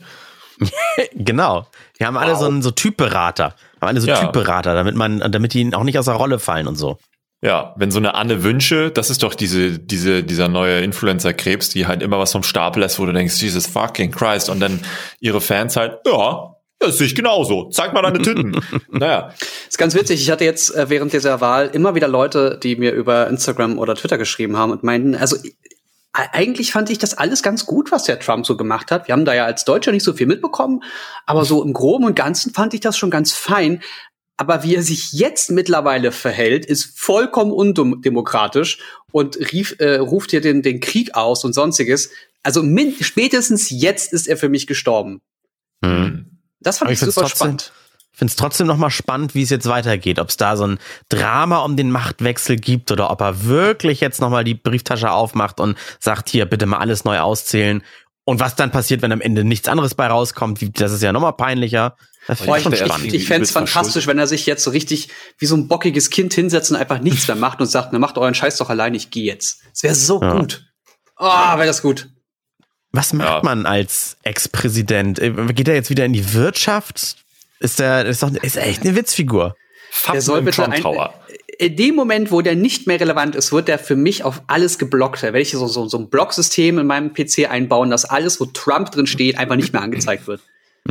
[1.14, 1.68] Genau.
[2.00, 3.56] Die haben alle so einen so Typberater.
[3.82, 4.16] Haben alle so Ja.
[4.16, 6.98] Typberater, damit man, damit die auch nicht aus der Rolle fallen und so.
[7.42, 11.88] Ja, wenn so eine Anne Wünsche, das ist doch diese, diese, dieser neue Influencer-Krebs, die
[11.88, 14.80] halt immer was vom Stapel lässt, wo du denkst, Jesus fucking Christ, und dann
[15.20, 17.70] ihre Fans halt, ja, das sehe ich genauso.
[17.70, 18.62] Zeig mal deine Titten.
[18.92, 19.34] naja.
[19.68, 20.22] Ist ganz witzig.
[20.22, 23.96] Ich hatte jetzt äh, während dieser Wahl immer wieder Leute, die mir über Instagram oder
[23.96, 25.36] Twitter geschrieben haben und meinten, also
[26.14, 29.08] eigentlich fand ich das alles ganz gut, was der Trump so gemacht hat.
[29.08, 30.84] Wir haben da ja als Deutscher nicht so viel mitbekommen,
[31.26, 33.82] aber so im Groben und Ganzen fand ich das schon ganz fein.
[34.38, 38.80] Aber wie er sich jetzt mittlerweile verhält, ist vollkommen undemokratisch
[39.12, 42.10] und rief, äh, ruft hier den, den Krieg aus und sonstiges.
[42.44, 42.64] Also
[43.02, 45.22] spätestens jetzt ist er für mich gestorben.
[46.60, 47.74] Das fand Aber ich, ich super trotzdem, spannend.
[48.24, 50.18] Ich find's trotzdem nochmal spannend, wie es jetzt weitergeht.
[50.20, 54.22] Ob es da so ein Drama um den Machtwechsel gibt oder ob er wirklich jetzt
[54.22, 57.84] nochmal die Brieftasche aufmacht und sagt, hier, bitte mal alles neu auszählen.
[58.24, 61.12] Und was dann passiert, wenn am Ende nichts anderes bei rauskommt, wie- das ist ja
[61.12, 61.98] nochmal peinlicher.
[62.28, 65.10] Das finde ich ich Ich fände es fantastisch, wenn er sich jetzt so richtig
[65.40, 68.18] wie so ein bockiges Kind hinsetzt und einfach nichts mehr macht und sagt, na macht
[68.18, 69.60] euren Scheiß doch allein, ich gehe jetzt.
[69.74, 70.32] Das wäre so Ja.
[70.40, 70.66] gut.
[71.18, 72.08] Ah, wäre das gut.
[72.94, 73.42] Was macht Ja.
[73.44, 75.20] man als Ex-Präsident?
[75.20, 77.18] Äh, Geht er jetzt wieder in die Wirtschaft?
[77.64, 79.56] Ist der, ist doch, ist er echt eine Witzfigur.
[79.90, 81.10] Fappen Der soll im bitte Trump ein,
[81.60, 84.80] in dem Moment, wo der nicht mehr relevant ist, wird der für mich auf alles
[84.80, 85.24] geblockt.
[85.24, 88.46] Da werde ich so, so, so ein Blocksystem in meinem PC einbauen, dass alles, wo
[88.46, 90.42] Trump drin steht, einfach nicht mehr angezeigt wird.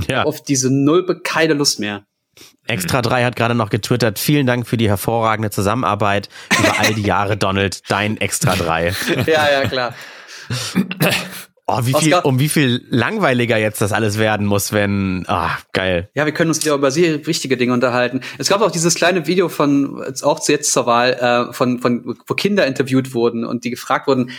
[0.08, 0.22] Ja.
[0.22, 2.06] Auf diese Nulpe keine Lust mehr.
[2.66, 4.18] Extra 3 hat gerade noch getwittert.
[4.18, 7.82] Vielen Dank für die hervorragende Zusammenarbeit über all die Jahre, Donald.
[7.90, 8.94] Dein Extra 3.
[9.26, 9.94] Ja, ja, klar.
[11.78, 16.11] Oh, wie viel, um wie viel langweiliger jetzt das alles werden muss, wenn, ah, geil.
[16.14, 18.20] Ja, wir können uns wieder über sehr wichtige Dinge unterhalten.
[18.38, 21.12] Es gab auch dieses kleine Video von, auch zu jetzt zur Wahl,
[21.50, 24.30] äh, von, von, wo Kinder interviewt wurden und die gefragt wurden,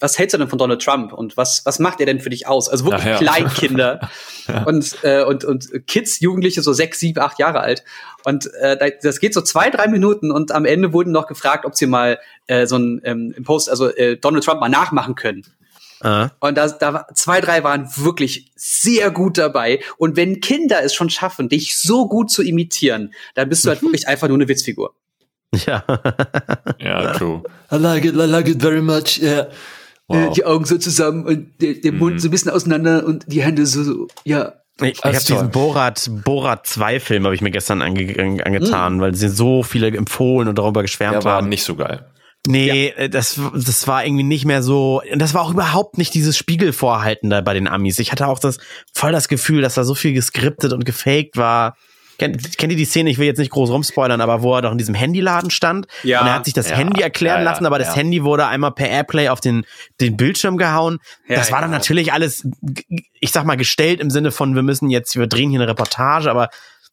[0.00, 2.46] was hältst du denn von Donald Trump und was, was macht er denn für dich
[2.46, 2.68] aus?
[2.68, 3.16] Also wirklich ja.
[3.16, 4.10] Kleinkinder
[4.66, 7.84] und, äh, und, und Kids, Jugendliche, so sechs, sieben, acht Jahre alt.
[8.24, 11.64] Und äh, da- das geht so zwei, drei Minuten und am Ende wurden noch gefragt,
[11.64, 12.18] ob sie mal
[12.48, 15.44] äh, so ein ähm, Post, also äh, Donald Trump mal nachmachen können.
[16.02, 19.80] Äh, Und da, da zwei, drei waren wirklich sehr gut dabei.
[19.96, 23.82] Und wenn Kinder es schon schaffen, dich so gut zu imitieren, dann bist du halt
[23.82, 24.94] wirklich einfach nur eine Witzfigur.
[25.66, 25.82] ja.
[26.80, 27.42] Ja, true.
[27.72, 29.48] I like it, I like it very much, yeah.
[30.06, 30.32] Wow.
[30.32, 33.66] Die Augen so zusammen und der, der Mund so ein bisschen auseinander und die Hände
[33.66, 34.54] so, so ja.
[34.80, 39.00] Ich, ich habe diesen Borat, Borat 2 Film habe ich mir gestern ange, ange- angetan,
[39.00, 41.48] weil sie so viele empfohlen und darüber geschwärmt Der war haben.
[41.48, 42.06] nicht so geil.
[42.50, 46.14] Nee, äh, das, das war irgendwie nicht mehr so, und das war auch überhaupt nicht
[46.14, 47.98] dieses Spiegelvorhalten da bei den Amis.
[47.98, 48.58] Ich hatte auch das,
[48.94, 51.76] voll das Gefühl, dass da so viel geskriptet und gefaked war.
[52.18, 53.10] Kennt, kennt ihr die Szene?
[53.10, 56.20] Ich will jetzt nicht groß rumspoilern, aber wo er doch in diesem Handyladen stand Ja.
[56.22, 57.94] und er hat sich das Ja, Handy erklären ja, ja, lassen, aber das ja.
[57.94, 59.64] Handy wurde einmal per Airplay auf den,
[60.00, 60.98] den Bildschirm gehauen.
[61.28, 61.78] Ja, das war dann ja.
[61.78, 62.44] natürlich alles,
[63.20, 66.28] ich sag mal, gestellt im Sinne von, wir müssen jetzt, wir drehen hier eine Reportage,
[66.28, 66.48] aber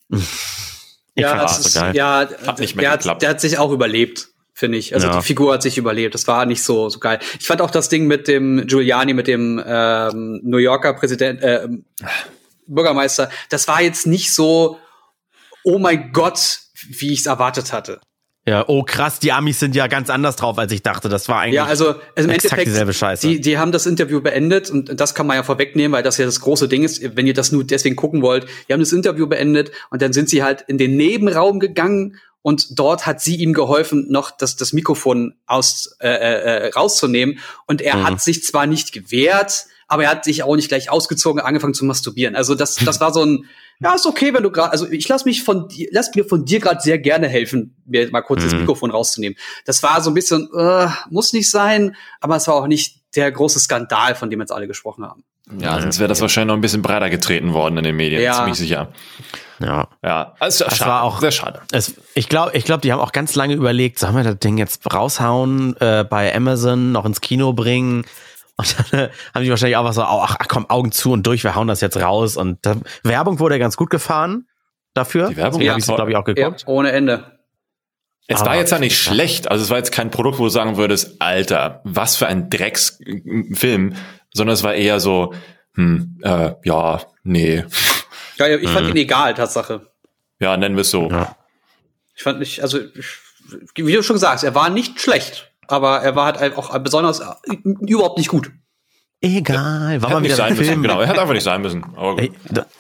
[0.10, 1.96] ich ja, fand das so geil.
[1.96, 3.22] ja, Hat nicht mehr der, hat, geklappt.
[3.24, 4.96] der hat sich auch überlebt, finde ich.
[4.96, 5.20] Also Ja.
[5.20, 6.16] die Figur hat sich überlebt.
[6.16, 7.20] Das war nicht so, so geil.
[7.40, 11.68] Ich fand auch das Ding mit dem Giuliani, mit dem ähm, New Yorker Präsident, äh,
[12.66, 14.80] Bürgermeister, das war jetzt nicht so,
[15.64, 18.00] oh mein Gott, wie ich es erwartet hatte.
[18.48, 21.10] Ja, oh krass, die Amis sind ja ganz anders drauf, als ich dachte.
[21.10, 23.28] Das war eigentlich Ja, also, also im exakt Endeffekt, dieselbe Scheiße.
[23.28, 26.26] Die, die haben das Interview beendet und das kann man ja vorwegnehmen, weil das ja
[26.26, 28.46] das große Ding ist, wenn ihr das nur deswegen gucken wollt.
[28.70, 32.78] Die haben das Interview beendet und dann sind sie halt in den Nebenraum gegangen und
[32.78, 37.40] dort hat sie ihm geholfen, noch das, das Mikrofon aus, äh, äh, rauszunehmen.
[37.66, 38.04] Und er Mhm.
[38.04, 41.86] hat sich zwar nicht gewehrt, aber er hat sich auch nicht gleich ausgezogen, angefangen zu
[41.86, 42.36] masturbieren.
[42.36, 43.46] Also das, das war so ein,
[43.80, 46.46] ja, ist okay, wenn du gerade, also ich lass mich von dir, lass mir von
[46.46, 48.60] dir gerade sehr gerne helfen, mir mal kurz das Mhm.
[48.60, 49.40] Mikrofon rauszunehmen.
[49.66, 53.32] Das war so ein bisschen, äh, muss nicht sein, aber es war auch nicht der
[53.32, 55.24] große Skandal, von dem jetzt alle gesprochen haben.
[55.60, 58.34] Ja, sonst wäre das wahrscheinlich noch ein bisschen breiter getreten worden in den Medien, Ja.
[58.34, 58.90] ziemlich sicher.
[59.60, 59.88] ja.
[60.04, 61.62] Ja, also Das schade, war auch- sehr schade.
[61.72, 64.58] Es, ich glaube, ich glaub, die haben auch ganz lange überlegt, sollen wir das Ding
[64.58, 68.06] jetzt raushauen, äh, bei Amazon noch ins Kino bringen?
[68.58, 71.28] Und dann äh, haben die wahrscheinlich auch was so, ach, ach komm, Augen zu und
[71.28, 72.38] durch, wir hauen das jetzt raus.
[72.38, 74.48] Und äh, Werbung wurde ganz gut gefahren
[74.94, 75.28] dafür.
[75.30, 76.64] Die Werbung habe ich glaube ich, auch Ja, geguckt.
[76.66, 77.38] ohne Ende.
[78.28, 80.50] Es Aber- war jetzt ja nicht schlecht, also es war jetzt kein Produkt, wo du
[80.50, 83.96] sagen würdest, Alter, was für ein Drecksfilm,
[84.36, 85.34] sondern es war eher so,
[85.76, 87.64] hm, äh, ja, nee,
[88.38, 89.90] Ja, ich fand ihn egal, Tatsache.
[90.40, 91.10] Ja, nennen wir es so.
[91.10, 91.38] Ja.
[92.16, 93.18] Ich fand nicht, also, ich,
[93.76, 97.22] wie du schon sagst, er war nicht schlecht, aber er war halt auch besonders
[97.54, 98.52] überhaupt nicht gut.
[99.22, 100.66] Egal, war mal wieder sein ein müssen.
[100.70, 100.82] Film.
[100.84, 101.84] Genau, er hätte einfach nicht sein müssen.
[101.96, 102.22] Aber gut.
[102.22, 102.32] Ey,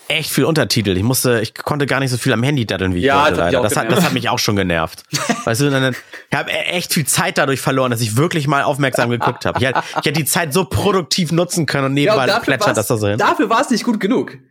[0.07, 0.95] echt viel Untertitel.
[0.95, 3.37] Ich musste, ich konnte gar nicht so viel am Handy daddeln, wie ich Ja, wollte.
[3.37, 3.59] das hat mich Leider.
[3.59, 5.03] auch Das, hat, das hat mich auch schon genervt.
[5.45, 5.95] weißt du, dann,
[6.29, 9.57] ich habe echt viel Zeit dadurch verloren, dass ich wirklich mal aufmerksam geguckt habe.
[9.59, 12.87] Ich, hätte- ich hätte die Zeit so produktiv nutzen können und nebenbei dafür plätschert das
[12.87, 13.17] da so hin.
[13.17, 14.37] Dafür war es nicht gut genug.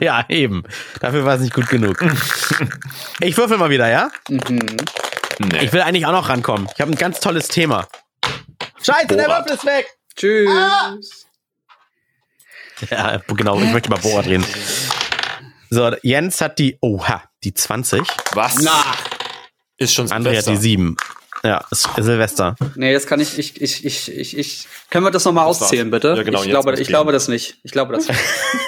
[0.00, 0.62] Ja, eben.
[1.00, 2.02] Dafür war es nicht gut genug.
[3.20, 4.08] ich würfel mal wieder, ja?
[4.30, 4.38] Nee.
[5.60, 6.68] Ich will eigentlich auch noch rankommen.
[6.74, 7.86] Ich habe ein ganz tolles Thema.
[8.82, 9.40] Scheiße, der Borat.
[9.50, 9.86] Würfel ist weg.
[10.16, 11.26] Tschüss.
[12.90, 14.44] Ja, genau, ich möchte über Borat reden.
[15.70, 18.02] So, Jens hat die, oha, die 20.
[18.32, 18.56] Was?
[18.56, 18.84] Na,
[19.76, 20.50] Ist schon André hat Silvester.
[20.52, 20.96] die 7.
[21.44, 22.56] Ja, Silvester.
[22.74, 25.60] nee, das kann ich, ich, ich, ich, ich, ich können wir das nochmal war's.
[25.60, 26.14] auszählen, bitte?
[26.16, 26.86] Ja, genau, ich jetzt glaube, ich gehen.
[26.86, 27.58] glaube das nicht.
[27.62, 28.18] Ich glaube das nicht.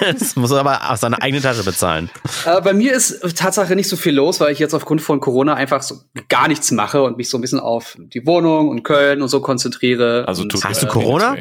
[0.19, 2.09] Das muss er aber aus seiner eigenen Tasche bezahlen.
[2.45, 5.55] Äh, bei mir ist Tatsache nicht so viel los, weil ich jetzt aufgrund von Corona
[5.55, 5.95] einfach so
[6.29, 9.41] gar nichts mache und mich so ein bisschen auf die Wohnung und Köln und so
[9.41, 10.25] konzentriere.
[10.27, 11.35] Also und, Hast mir du Corona?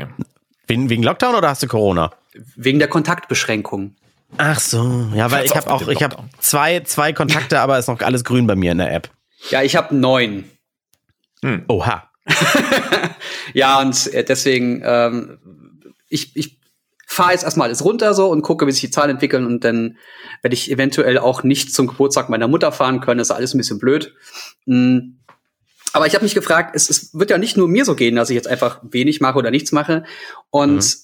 [0.67, 2.13] Wegen, wegen Lockdown oder hast du Corona?
[2.57, 3.95] wegen der Kontaktbeschränkung.
[4.39, 8.01] Ach so, ja, weil ich habe auch, ich habe zwei, zwei Kontakte, aber ist noch
[8.01, 9.09] alles grün bei mir in der App.
[9.51, 10.45] Ja, ich habe neun.
[11.69, 12.11] Oha.
[13.55, 15.39] Ja, und äh, deswegen, ähm,
[16.09, 16.59] ich, ich
[17.07, 19.97] fahre jetzt erstmal alles runter so und gucke, wie sich die Zahlen entwickeln und dann
[20.43, 23.19] werde ich eventuell auch nicht zum Geburtstag meiner Mutter fahren können.
[23.19, 24.15] Das ist alles ein bisschen blöd.
[24.67, 25.15] Mm.
[25.93, 28.29] Aber ich habe mich gefragt, es, es wird ja nicht nur mir so gehen, dass
[28.29, 30.05] ich jetzt einfach wenig mache oder nichts mache.
[30.51, 30.99] Und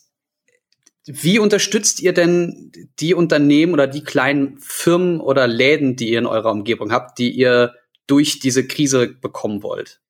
[1.06, 6.26] wie unterstützt ihr denn die Unternehmen oder die kleinen Firmen oder Läden, die ihr in
[6.26, 7.72] eurer Umgebung habt, die ihr
[8.06, 10.01] durch diese Krise bekommen wollt?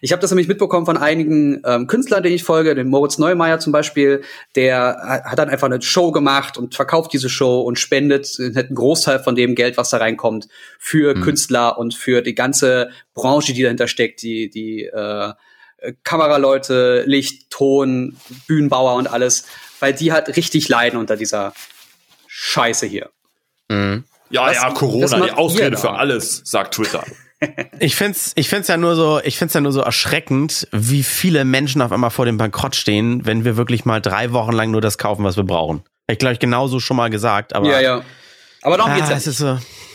[0.00, 3.58] Ich habe das nämlich mitbekommen von einigen ähm, Künstlern, denen ich folge, den Moritz Neumeier
[3.58, 4.22] zum Beispiel,
[4.56, 8.74] der hat dann einfach eine Show gemacht und verkauft diese Show und spendet äh, einen
[8.74, 13.62] Großteil von dem Geld, was da reinkommt, für Künstler und für die ganze Branche, die
[13.62, 15.32] dahinter steckt, die, die äh,
[16.04, 18.16] Kameraleute, Licht, Ton,
[18.46, 19.46] Bühnenbauer und alles,
[19.80, 21.54] weil die halt richtig leiden unter dieser
[22.26, 23.10] Scheiße hier.
[24.30, 27.04] Ja, Was- ja, Corona, die Ausrede für alles, sagt Twitter.
[27.78, 31.44] Ich find's, ich find's ja nur so, ich find's ja nur so erschreckend, wie viele
[31.44, 34.80] Menschen auf einmal vor dem Bankrott stehen, wenn wir wirklich mal drei Wochen lang nur
[34.82, 35.82] das kaufen, was wir brauchen.
[36.06, 37.66] Ich glaube, ich genauso schon mal gesagt, aber.
[37.70, 38.02] Ja, ja.
[38.62, 39.32] Aber darum geht's Ah, ja es nicht.
[39.32, 39.46] ist so.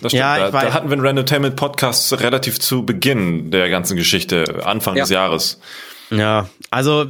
[0.02, 0.14] Das stimmt.
[0.14, 0.64] Ja, da, ich weiß.
[0.66, 5.04] da hatten wir einen Randotainment Podcast relativ zu Beginn der ganzen Geschichte, Anfang Ja.
[5.04, 5.60] des Jahres.
[6.12, 7.06] Ja, also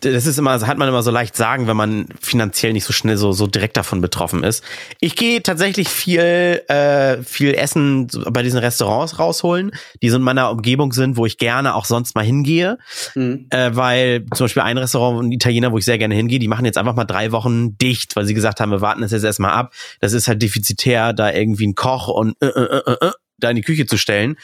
[0.00, 2.92] das ist immer, das hat man immer so leicht sagen, wenn man finanziell nicht so
[2.92, 4.62] schnell so so direkt davon betroffen ist.
[5.00, 9.72] Ich gehe tatsächlich viel äh, viel Essen bei diesen Restaurants rausholen,
[10.02, 12.78] die so in meiner Umgebung sind, wo ich gerne auch sonst mal hingehe,
[13.14, 13.46] Mhm.
[13.50, 16.64] äh, weil zum Beispiel ein Restaurant, ein Italiener, wo ich sehr gerne hingehe, die machen
[16.64, 19.52] jetzt einfach mal drei Wochen dicht, weil sie gesagt haben, wir warten das jetzt erstmal
[19.52, 19.72] ab.
[20.00, 23.56] Das ist halt defizitär, da irgendwie einen Koch und äh, äh, äh, äh, da in
[23.56, 24.36] die Küche zu stellen.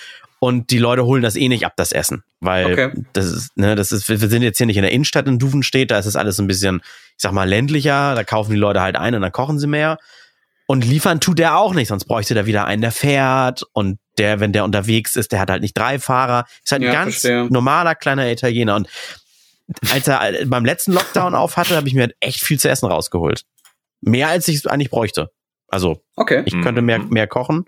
[0.47, 2.23] Und die Leute holen das eh nicht ab, das Essen.
[2.41, 2.93] Weil Okay.
[3.15, 5.91] das ist, ne, das ist, wir sind jetzt hier nicht in der Innenstadt in Duvenstedt,
[5.91, 8.97] da ist es alles ein bisschen, ich sag mal, ländlicher, da kaufen die Leute halt
[8.97, 9.97] ein und dann kochen sie mehr.
[10.67, 14.39] Und liefern tut der auch nicht, sonst bräuchte der wieder einen, der fährt und der,
[14.41, 16.45] wenn der unterwegs ist, der hat halt nicht drei Fahrer.
[16.63, 17.47] Ist halt ein Ja, ganz verstehe.
[17.51, 18.77] normaler kleiner Italiener.
[18.77, 18.89] Und
[19.93, 22.69] als er äh, beim letzten Lockdown auf hatte, habe ich mir halt echt viel zu
[22.69, 23.45] essen rausgeholt.
[24.03, 25.31] Mehr als ich es eigentlich bräuchte.
[25.69, 26.43] Also, Okay.
[26.45, 27.09] ich könnte mehr, Mhm.
[27.09, 27.65] mehr kochen.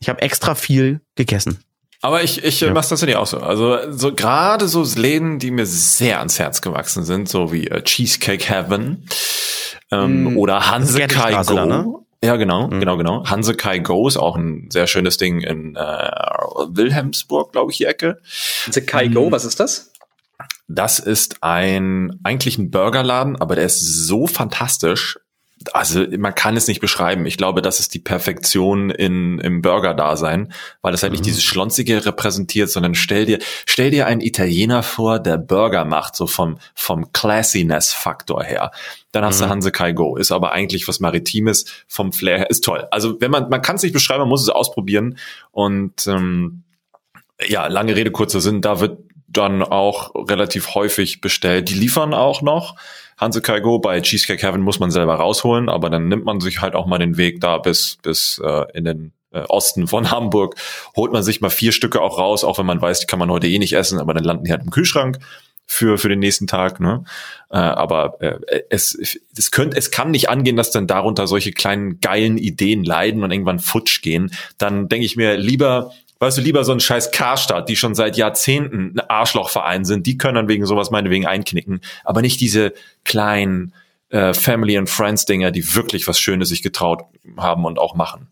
[0.00, 1.62] Ich habe extra viel gegessen.
[2.00, 2.68] Aber ich, ich ja.
[2.68, 2.74] Ja.
[2.74, 3.38] mach's tatsächlich auch so.
[3.38, 7.82] Also so gerade so Läden, die mir sehr ans Herz gewachsen sind, so wie äh,
[7.82, 9.04] Cheesecake Heaven
[9.90, 10.36] ähm, Mm.
[10.38, 11.56] oder Hanse Das ist Kai Gerdistraße Go.
[11.56, 11.94] da, ne?
[12.22, 12.80] Ja, genau, Mhm.
[12.80, 13.24] genau, genau.
[13.26, 15.80] Hanse Kai Go ist auch ein sehr schönes Ding in äh,
[16.68, 18.18] Wilhelmsburg, glaube ich, die Ecke.
[18.70, 19.92] The Kai Go, was ist das?
[20.68, 25.18] Das ist ein eigentlich ein Burgerladen, aber der ist so fantastisch.
[25.72, 27.26] Also man kann es nicht beschreiben.
[27.26, 32.04] Ich glaube, das ist die Perfektion in, im Burger-Dasein, weil es halt nicht dieses Schlonzige
[32.06, 37.12] repräsentiert, sondern stell dir, stell dir einen Italiener vor, der Burger macht, so vom, vom
[37.12, 38.70] Classiness-Faktor her.
[39.12, 39.44] Dann hast Mhm.
[39.44, 42.86] du Hanse Kai Go, ist aber eigentlich was Maritimes vom Flair her, ist toll.
[42.90, 45.18] Also wenn man, man kann es nicht beschreiben, man muss es ausprobieren
[45.50, 46.62] und ähm,
[47.46, 51.68] ja, lange Rede, kurzer Sinn, da wird dann auch relativ häufig bestellt.
[51.68, 52.76] Die liefern auch noch.
[53.18, 56.60] Hanse Kai Go bei Cheesecake Heaven muss man selber rausholen, aber dann nimmt man sich
[56.60, 60.54] halt auch mal den Weg da bis, bis äh, in den äh, Osten von Hamburg,
[60.96, 63.30] holt man sich mal vier Stücke auch raus, auch wenn man weiß, die kann man
[63.30, 65.18] heute eh nicht essen, aber dann landen die halt im Kühlschrank
[65.66, 66.80] für, für den nächsten Tag.
[66.80, 67.04] Ne?
[67.50, 68.94] Äh, aber äh, es,
[69.36, 73.30] es, könnte, es kann nicht angehen, dass dann darunter solche kleinen geilen Ideen leiden und
[73.30, 74.32] irgendwann futsch gehen.
[74.56, 78.16] Dann denke ich mir lieber, weißt du, lieber so ein scheiß Karstadt, die schon seit
[78.16, 82.72] Jahrzehnten ein Arschlochverein sind, die können dann wegen sowas meinetwegen einknicken, aber nicht diese
[83.04, 83.72] kleinen
[84.10, 87.02] äh, Family and Friends Dinger, die wirklich was Schönes sich getraut
[87.36, 88.28] haben und auch machen.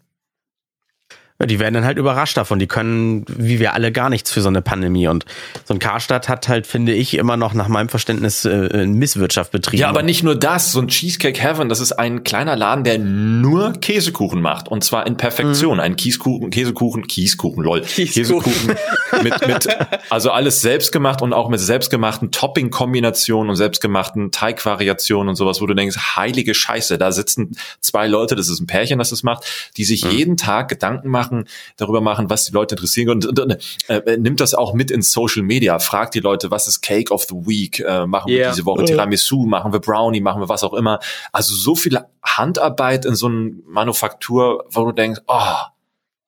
[1.39, 2.59] Ja, die werden dann halt überrascht davon.
[2.59, 5.09] Die können, wie wir alle, gar nichts für so eine Pandemie.
[5.09, 5.27] Und
[5.65, 9.81] so ein Karstadt hat halt, finde ich, immer noch nach meinem Verständnis äh, Misswirtschaft betrieben.
[9.81, 10.73] Ja, aber nicht nur das.
[10.73, 14.69] So ein Cheesecake Heaven, das ist ein kleiner Laden, der nur Käsekuchen macht.
[14.69, 15.75] Und zwar in Perfektion.
[15.75, 15.81] Mhm.
[15.81, 17.83] Ein Kieskuchen, Käsekuchen, Kieskuchen, lol.
[17.83, 18.53] Kieskuchen.
[18.53, 18.77] Käsekuchen
[19.23, 19.69] mit, mit,
[20.11, 25.67] also alles selbst gemacht und auch mit selbstgemachten Topping-Kombinationen und selbstgemachten Teigvariationen und sowas, wo
[25.67, 29.45] du denkst, heilige Scheiße, da sitzen zwei Leute, das ist ein Pärchen, das das macht,
[29.77, 30.11] die sich mhm.
[30.11, 33.57] jeden Tag Gedanken machen, machen, darüber machen, was die Leute interessieren und, und, und
[33.89, 37.25] äh, nimmt das auch mit ins Social Media, fragt die Leute, was ist Cake of
[37.25, 38.39] the Week, äh, machen yeah.
[38.39, 41.01] wir diese Woche Tiramisu, machen wir Brownie, machen wir was auch immer.
[41.33, 45.57] Also so viel Handarbeit in so einer Manufaktur, wo du denkst, oh,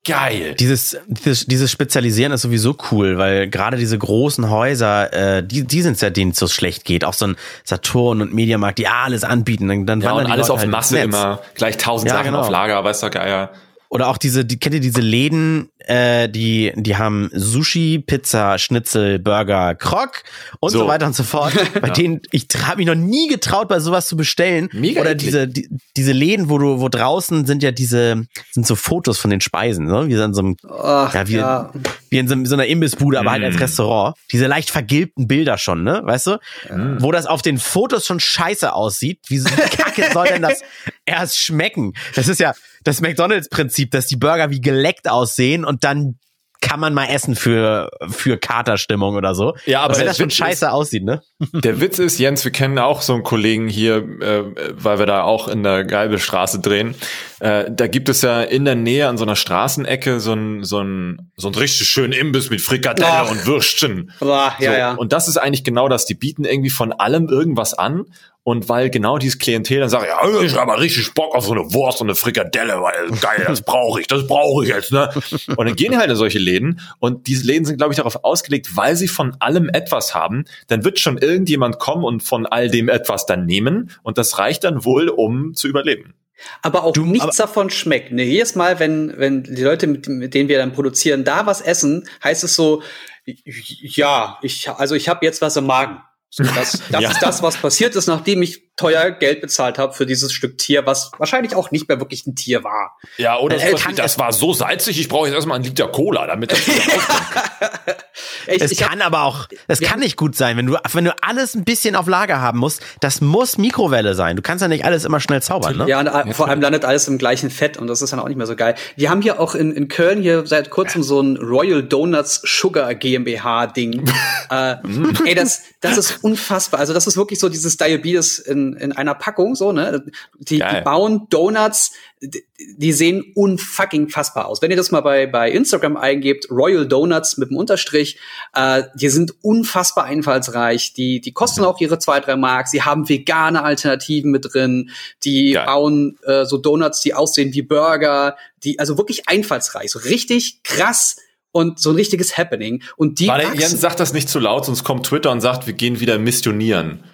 [0.08, 0.54] Geil.
[0.54, 5.82] Dieses, dieses, dieses Spezialisieren ist sowieso cool, weil gerade diese großen Häuser, äh, die, die
[5.82, 7.04] sind es ja, denen es so schlecht geht.
[7.04, 9.68] Auch so ein Saturn und Mediamarkt, die alles anbieten.
[9.68, 12.40] Dann, dann ja, und alles Leute auf halt Masse immer, gleich tausend ja, Sachen genau.
[12.40, 13.50] auf Lager, weißt du, geil.
[13.90, 19.18] Oder auch diese, die, kennt ihr diese Läden, äh, die, die haben Sushi, Pizza, Schnitzel,
[19.18, 20.24] Burger, Krog
[20.60, 21.54] und so, so weiter und so fort.
[21.80, 21.94] Bei ja.
[21.94, 24.68] denen, ich habe mich noch nie getraut, bei sowas zu bestellen.
[24.72, 28.76] Mega Oder diese, die, diese Läden, wo du, wo draußen sind ja diese, sind so
[28.76, 30.06] Fotos von den Speisen, ne?
[30.08, 31.72] Wie in so einem, Ach, ja, wie, ja.
[32.10, 33.32] Wie in so, so einer Imbissbude, aber mm.
[33.32, 33.58] halt als mm.
[33.58, 34.16] Restaurant.
[34.32, 36.00] Diese leicht vergilbten Bilder schon, ne?
[36.04, 36.38] Weißt du?
[36.70, 36.96] Mm.
[37.00, 39.20] Wo das auf den Fotos schon scheiße aussieht.
[39.28, 40.62] Wie, wie kacke soll denn das
[41.04, 41.94] erst schmecken?
[42.14, 46.18] Das ist ja, das McDonalds-Prinzip, dass die Burger wie geleckt aussehen und dann
[46.60, 49.54] kann man mal essen für, für Katerstimmung oder so.
[49.64, 51.22] Ja, aber wenn das schon scheiße ist, aussieht, ne?
[51.52, 55.22] Der Witz ist, Jens, wir kennen auch so einen Kollegen hier, äh, weil wir da
[55.22, 56.94] auch in der Geibelstraße drehen.
[57.40, 60.80] Äh, da gibt es ja in der Nähe an so einer Straßenecke so ein, so
[60.80, 63.30] ein, so ein richtig schönen Imbiss mit Frikadelle Ach.
[63.30, 64.10] und Würstchen.
[64.18, 64.94] Boah, ja, so, ja.
[64.94, 66.06] Und das ist eigentlich genau das.
[66.06, 68.06] Die bieten irgendwie von allem irgendwas an
[68.48, 71.52] und weil genau dieses Klientel dann sagt, ja, ich habe mal richtig Bock auf so
[71.52, 75.10] eine Wurst und eine Frikadelle, weil geil, das brauche ich, das brauche ich jetzt, ne?
[75.48, 78.24] Und dann gehen die halt in solche Läden und diese Läden sind, glaube ich, darauf
[78.24, 82.70] ausgelegt, weil sie von allem etwas haben, dann wird schon irgendjemand kommen und von all
[82.70, 86.14] dem etwas dann nehmen und das reicht dann wohl, um zu überleben.
[86.62, 88.12] Aber auch du, nichts aber davon schmeckt.
[88.12, 91.60] Ne, jedes Mal, wenn, wenn die Leute, mit, mit denen wir dann produzieren, da was
[91.60, 92.82] essen, heißt es so,
[93.26, 96.00] ja, ich, also ich habe jetzt was im Magen.
[96.36, 97.10] Das das ja.
[97.10, 100.86] ist das, was passiert ist, nachdem ich teuer Geld bezahlt habe für dieses Stück Tier,
[100.86, 102.96] was wahrscheinlich auch nicht mehr wirklich ein Tier war.
[103.18, 106.26] Ja, oder äh, das, das war so salzig, ich brauche jetzt erstmal einen Liter Cola,
[106.26, 106.60] damit das
[108.46, 111.04] ich, Es ich kann hab, aber auch, es kann nicht gut sein, wenn du, wenn
[111.04, 114.36] du alles ein bisschen auf Lager haben musst, das muss Mikrowelle sein.
[114.36, 115.88] Du kannst ja nicht alles immer schnell zaubern, ne?
[115.88, 118.28] Ja, und äh, vor allem landet alles im gleichen Fett und das ist dann auch
[118.28, 118.76] nicht mehr so geil.
[118.94, 122.94] Wir haben hier auch in, in Köln hier seit kurzem so ein Royal Donuts Sugar
[122.94, 124.08] GmbH Ding.
[124.50, 124.76] äh,
[125.24, 126.78] ey, das, das ist unfassbar.
[126.78, 130.04] Also das ist wirklich so dieses Diabetes in in, einer Packung, so, ne?
[130.38, 132.44] Die, die bauen Donuts, die,
[132.76, 134.62] die sehen unfucking fassbar aus.
[134.62, 138.18] Wenn ihr das mal bei, bei Instagram eingebt, Royal Donuts mit dem Unterstrich,
[138.54, 140.94] äh, die sind unfassbar einfallsreich.
[140.94, 142.68] Die, die kosten auch ihre zwei, drei Mark.
[142.68, 144.90] Sie haben vegane Alternativen mit drin.
[145.24, 145.66] Die Geil.
[145.66, 148.36] bauen äh, so Donuts, die aussehen wie Burger.
[148.64, 149.90] Die, also wirklich einfallsreich.
[149.90, 151.16] So richtig krass
[151.52, 152.82] und so ein richtiges Happening.
[152.96, 155.74] Und die Warte, Jens, sag das nicht zu laut, sonst kommt Twitter und sagt, wir
[155.74, 157.04] gehen wieder missionieren.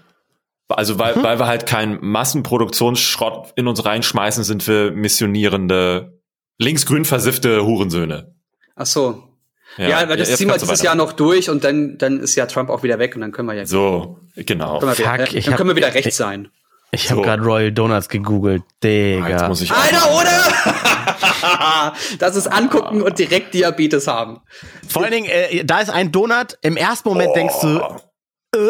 [0.68, 1.22] Also weil, mhm.
[1.22, 6.20] weil wir halt keinen Massenproduktionsschrott in uns reinschmeißen, sind wir missionierende,
[6.59, 8.35] linksgrün versiffte Hurensöhne.
[8.74, 9.29] Ach so.
[9.77, 12.46] Ja, ja weil das ziehen wir dieses Jahr noch durch und dann, dann ist ja
[12.46, 13.66] Trump auch wieder weg und dann können wir ja.
[13.66, 14.79] So, genau.
[14.79, 16.50] Können wir wieder, Fuck, dann können wir wieder recht sein.
[16.92, 17.22] Ich habe so.
[17.22, 19.29] gerade Royal Donuts gegoogelt, Digga.
[19.29, 21.92] Jetzt muss ich Alter, oder?
[22.20, 24.40] das ist angucken und direkt Diabetes haben.
[24.88, 26.57] Vor allen Dingen, äh, da ist ein Donut.
[26.62, 27.35] Im ersten Moment oh.
[27.35, 27.79] denkst du,
[28.57, 28.61] äh,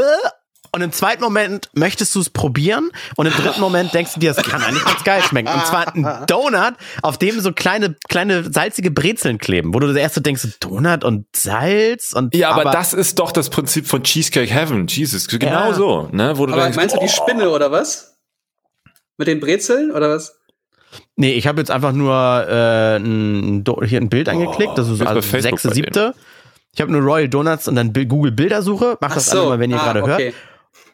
[0.74, 4.34] und im zweiten Moment möchtest du es probieren und im dritten Moment denkst du dir,
[4.34, 5.48] das kann eigentlich ganz geil schmecken.
[5.48, 9.96] Und zwar ein Donut, auf dem so kleine, kleine salzige Brezeln kleben, wo du das
[9.96, 12.34] erste denkst, Donut und Salz und.
[12.34, 14.88] Ja, aber, aber das ist doch das Prinzip von Cheesecake Heaven.
[14.88, 15.74] Jesus, genau ja.
[15.74, 16.37] so, ne?
[16.37, 17.22] Wo du aber denkst, meinst du die oh.
[17.22, 18.16] Spinne oder was?
[19.16, 20.40] Mit den Brezeln oder was?
[21.14, 25.20] Nee, ich habe jetzt einfach nur äh, ein, hier ein Bild angeklickt, das ist also
[25.20, 26.14] sechste, siebte.
[26.72, 28.98] Ich habe nur Royal Donuts und dann Google Bildersuche.
[29.00, 29.38] Macht das so.
[29.38, 30.24] alle mal, wenn ihr ah, gerade okay.
[30.24, 30.34] hört.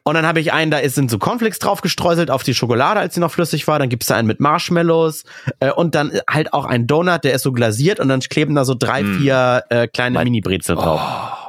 [0.02, 3.00] Und dann habe ich einen, da ist, sind so Cornflakes drauf gestreuselt auf die Schokolade,
[3.00, 3.78] als sie noch flüssig war.
[3.78, 5.24] Dann gibt es da einen mit Marshmallows
[5.60, 8.64] äh, und dann halt auch einen Donut, der ist so glasiert und dann kleben da
[8.64, 9.18] so drei, mm.
[9.18, 11.00] vier äh, kleine Mini-Brezel drauf.
[11.02, 11.40] Oh.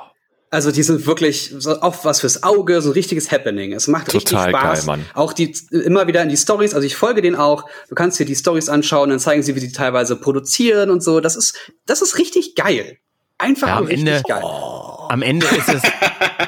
[0.54, 3.72] Also die sind wirklich so auch was fürs Auge, so ein richtiges Happening.
[3.72, 4.80] Es macht Total richtig Spaß.
[4.80, 5.06] Geil, Mann.
[5.14, 7.70] Auch die immer wieder in die Stories, also ich folge denen auch.
[7.88, 11.22] Du kannst dir die Stories anschauen, dann zeigen sie, wie die teilweise produzieren und so.
[11.22, 12.98] Das ist das ist richtig geil.
[13.42, 14.44] Einfach ja, am Ende, geil.
[15.10, 15.82] am Ende ist es,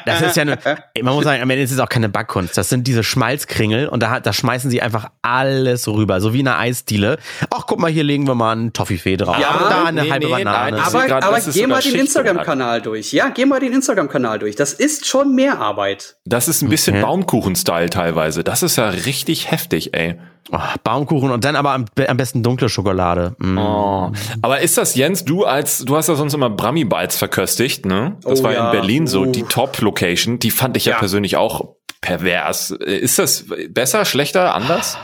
[0.05, 0.57] das ist ja eine,
[1.01, 2.55] man muss sagen, am Ende ist es auch keine Backkunst.
[2.57, 6.57] Das sind diese Schmalzkringel und da, da schmeißen sie einfach alles rüber, so wie eine
[6.57, 7.17] Eisdiele.
[7.49, 9.37] Ach, guck mal, hier legen wir mal einen Toffifee drauf.
[9.39, 10.77] Ja, und da eine nee, halbe nee, Banane.
[10.77, 13.11] nein, Aber, grad, aber geh mal den Instagram-Kanal durch.
[13.11, 14.55] Ja, geh mal den Instagram-Kanal durch.
[14.55, 16.17] Das ist schon mehr Arbeit.
[16.25, 17.01] Das ist ein bisschen Okay.
[17.05, 18.43] Baumkuchen-Style teilweise.
[18.43, 20.19] Das ist ja richtig heftig, ey.
[20.51, 23.35] Oh, Baumkuchen und dann aber am, am besten dunkle Schokolade.
[23.39, 23.57] Mm.
[23.57, 24.11] Oh.
[24.41, 28.17] Aber ist das, Jens, du als, du hast ja sonst immer Brummy Bites verköstigt, ne?
[28.23, 28.65] Das Oh war ja.
[28.65, 29.31] in Berlin so, Uh.
[29.31, 30.39] die Top-Location.
[30.39, 30.99] Die fand ich ja, Ja.
[30.99, 32.71] persönlich auch pervers.
[32.71, 34.97] Ist das besser, schlechter, anders?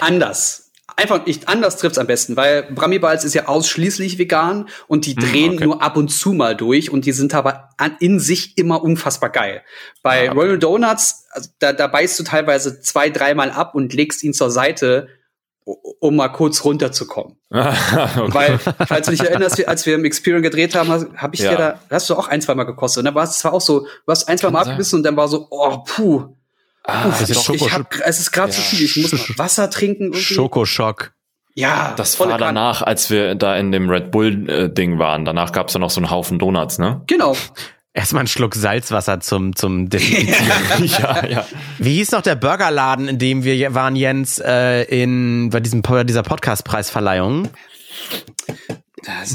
[0.00, 0.65] Anders.
[0.98, 5.14] Einfach ich, anders trifft's am besten, weil Brami Balls ist ja ausschließlich vegan und die
[5.14, 5.64] drehen okay.
[5.64, 9.28] nur ab und zu mal durch und die sind aber an, in sich immer unfassbar
[9.28, 9.62] geil.
[10.02, 10.40] Bei Ah, okay.
[10.40, 14.50] Royal Donuts, also da, da beißt du teilweise zwei, dreimal ab und legst ihn zur
[14.50, 15.08] Seite,
[16.00, 17.36] um mal kurz runterzukommen.
[17.50, 18.32] okay.
[18.32, 21.50] Weil, falls du dich erinnerst, als wir im Experience gedreht haben, habe ich Ja.
[21.50, 23.00] dir da, hast du auch ein, zwei Mal gekostet.
[23.00, 24.72] Und dann war es zwar auch so, du hast ein, zwei Mal Kann sein.
[24.72, 26.36] abgebissen und dann war so, oh, puh.
[26.86, 28.66] Ah, Das ist Ich, Schoko- ich hab, es ist gerade zu Ja.
[28.66, 30.04] viel, ich muss noch Wasser trinken.
[30.04, 30.20] Irgendwie.
[30.20, 31.12] Schokoschock.
[31.54, 35.24] Ja, das war danach, als wir da in dem Red Bull-Ding waren.
[35.24, 37.00] Danach gab's da noch so einen Haufen Donuts, ne?
[37.06, 37.34] Genau.
[37.94, 40.84] Erstmal einen Schluck Salzwasser zum, zum Desinfizieren.
[40.84, 41.46] ja, ja.
[41.78, 46.04] Wie hieß noch der Burgerladen, in dem wir waren, Jens, äh, in, bei diesem, bei
[46.04, 47.48] dieser Podcast-Preisverleihung?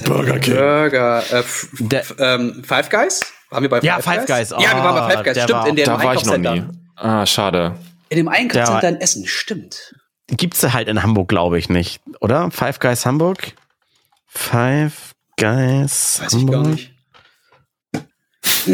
[0.05, 0.55] Burger King.
[0.55, 1.23] Burger.
[1.31, 1.43] Äh,
[1.79, 3.21] Der- ähm, Five Guys?
[3.49, 4.51] Waren wir bei Ja, Five Guys.
[4.51, 5.33] ja, wir waren bei Oh, Five Guys.
[5.33, 6.63] der Stimmt, war in dem Da war ich noch nie.
[7.01, 7.75] Ah, schade.
[8.09, 9.95] In dem Der Einkaufscenter war- in Essen, stimmt.
[10.27, 12.51] Gibt's halt in Hamburg, glaube ich, nicht, oder?
[12.51, 13.53] Five Guys Hamburg?
[14.27, 16.53] Five Guys Weiß ich Hamburg?
[16.53, 16.91] gar nicht.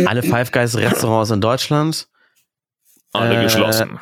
[0.05, 2.07] Alle Five Guys Restaurants in Deutschland.
[3.13, 3.99] Alle Äh, geschlossen.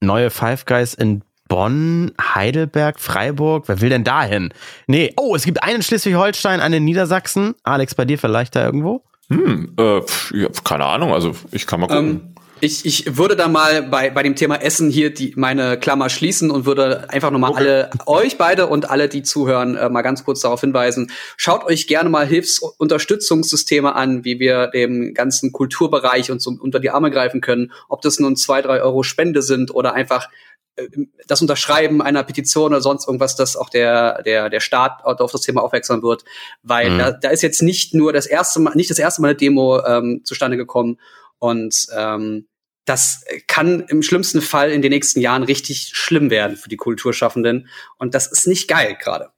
[0.00, 3.68] Neue Five Guys in Bonn, Heidelberg, Freiburg.
[3.68, 4.52] Wer will denn dahin?
[4.86, 7.54] Nee, oh, es gibt einen in Schleswig-Holstein, einen in Niedersachsen.
[7.64, 9.02] Alex, bei dir vielleicht da irgendwo?
[9.28, 12.08] Hm, äh, pf, ja, keine Ahnung, also ich kann mal gucken.
[12.10, 12.29] Ähm,
[12.60, 16.50] ich, ich würde da mal bei, bei dem Thema Essen hier die, meine Klammer schließen
[16.50, 20.40] und würde einfach nochmal alle, euch beide und alle, die zuhören, äh, mal ganz kurz
[20.40, 21.10] darauf hinweisen.
[21.36, 26.90] Schaut euch gerne mal Hilfsunterstützungssysteme an, wie wir dem ganzen Kulturbereich uns so unter die
[26.90, 27.72] Arme greifen können.
[27.88, 30.28] Ob das nun zwei, drei Euro Spende sind oder einfach
[30.76, 30.88] äh,
[31.26, 35.42] das Unterschreiben einer Petition oder sonst irgendwas, dass auch der, der, der Staat auf das
[35.42, 36.24] Thema aufmerksam wird.
[36.62, 36.98] Weil Mhm.
[36.98, 39.84] da, da ist jetzt nicht nur das erste Mal, nicht das erste Mal eine Demo
[39.84, 40.98] ähm, zustande gekommen.
[41.40, 42.46] Und ähm,
[42.84, 47.68] das kann im schlimmsten Fall in den nächsten Jahren richtig schlimm werden für die Kulturschaffenden.
[47.98, 49.30] Und das ist nicht geil gerade.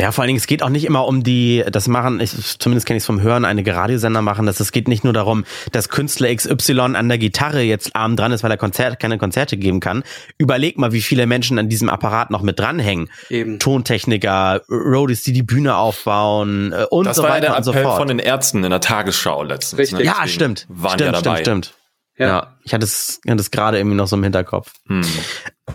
[0.00, 2.86] Ja, vor allen Dingen, es geht auch nicht immer um die, das machen, ich, zumindest
[2.86, 4.58] kenne ich es vom Hören, einige Radiosender machen das.
[4.58, 8.42] Es geht nicht nur darum, dass Künstler XY an der Gitarre jetzt arm dran ist,
[8.42, 10.02] weil er Konzert, keine Konzerte geben kann.
[10.38, 13.10] Überleg mal, wie viele Menschen an diesem Apparat noch mit dranhängen.
[13.28, 13.58] Eben.
[13.58, 17.74] Tontechniker, Roadies, die die Bühne aufbauen äh, und Das so war weiter der und so
[17.74, 17.98] fort.
[17.98, 19.78] von den Ärzten in der Tagesschau letztens.
[19.78, 19.98] Richtig.
[19.98, 20.04] Ne?
[20.06, 20.64] ja, stimmt.
[20.70, 21.40] Waren stimmt, ja dabei.
[21.42, 21.79] stimmt, stimmt.
[22.20, 22.26] Ja.
[22.26, 22.56] Ja.
[22.64, 24.72] ich hatte es, hatte es gerade irgendwie noch so im Hinterkopf.
[24.86, 25.02] Hm.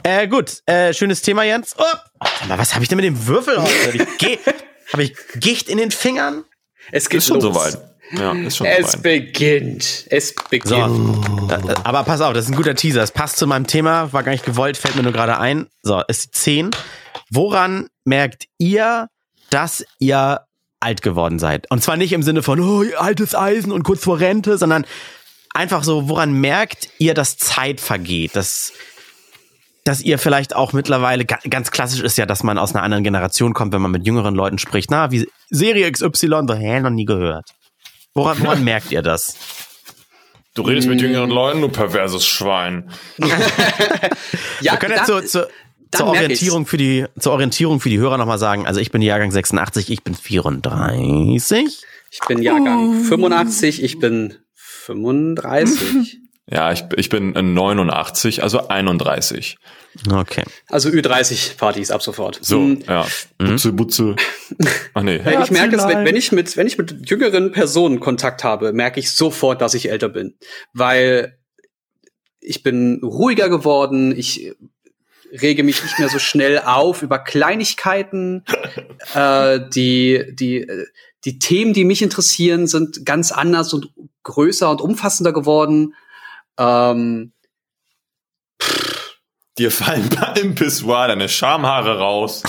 [0.04, 1.76] Äh, gut, äh, schönes Thema, Jens.
[1.78, 1.84] Oh,
[2.20, 3.88] warte mal, was habe ich denn mit dem Würfel heute?
[3.88, 4.38] Habe ich, Ge
[4.94, 6.44] hab ich Gicht in den Fingern?
[6.92, 7.56] Es geht Ist schon los.
[7.56, 7.78] soweit.
[8.12, 9.02] Ja, ist schon Es soweit.
[9.02, 10.06] beginnt.
[10.12, 10.70] Es beginnt.
[10.70, 13.02] So, da, da- aber pass auf, das ist ein guter Teaser.
[13.02, 15.66] Es passt zu meinem Thema, war gar nicht gewollt, fällt mir nur gerade ein.
[15.82, 16.72] So, ist die 10.
[17.32, 19.08] Woran merkt ihr,
[19.50, 20.42] dass ihr
[20.80, 21.70] alt geworden seid?
[21.72, 24.86] Und zwar nicht im Sinne von, oh, altes Eisen und kurz vor Rente, sondern
[25.56, 28.36] einfach so, woran merkt ihr, dass Zeit vergeht?
[28.36, 28.74] Dass,
[29.84, 33.04] dass ihr vielleicht auch mittlerweile, ga- ganz klassisch ist ja, dass man aus einer anderen
[33.04, 34.92] Generation kommt, wenn man mit jüngeren Leuten spricht.
[34.92, 37.50] Na, wie Serie XY, so, hä, noch nie gehört.
[38.14, 39.36] Woran, woran merkt ihr das?
[40.54, 42.90] Du redest mit jüngeren Leuten, du perverses Schwein.
[44.62, 45.50] ja, Wir können jetzt dann- zur,
[45.92, 48.66] zur, Orientierung für die zur Orientierung für die Hörer nochmal sagen.
[48.68, 51.84] Also ich bin Jahrgang 86, ich bin 34.
[52.12, 54.36] Ich bin Jahrgang 85, ich bin
[54.86, 56.20] 35.
[56.48, 59.58] Ja, ich, ich bin äh, 89, also 31.
[60.12, 60.44] Okay.
[60.68, 62.38] Also Ü30-Partys ab sofort.
[62.40, 63.08] So, Hm, ja.
[63.40, 64.16] Butze, Butze.
[64.94, 65.22] Ach nee.
[65.24, 68.74] Weil ich merke es, wenn, wenn ich mit, wenn ich mit jüngeren Personen Kontakt habe,
[68.74, 70.36] merke ich sofort, dass ich älter bin.
[70.72, 71.40] Weil
[72.42, 74.54] ich bin ruhiger geworden, ich
[75.42, 78.44] rege mich nicht mehr so schnell auf über Kleinigkeiten.
[79.16, 80.86] äh, die, die, äh,
[81.26, 83.90] die Themen, die mich interessieren, sind ganz anders und
[84.24, 85.96] größer und umfassender geworden.
[86.58, 87.34] Ähm,
[89.58, 92.44] Dir fallen beim Pissoir deine Schamhaare raus.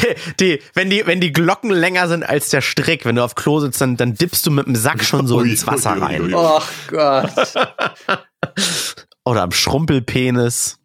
[0.00, 3.34] Die, die, wenn die, wenn die Glocken länger sind als der Strick, wenn du auf
[3.34, 5.98] Klo sitzt, dann, dann dippst du mit dem Sack schon so Ui, ins Wasser ui,
[5.98, 6.22] ui, rein.
[6.22, 6.34] ui.
[6.34, 7.32] oh Gott.
[9.24, 10.78] Oder am Schrumpelpenis.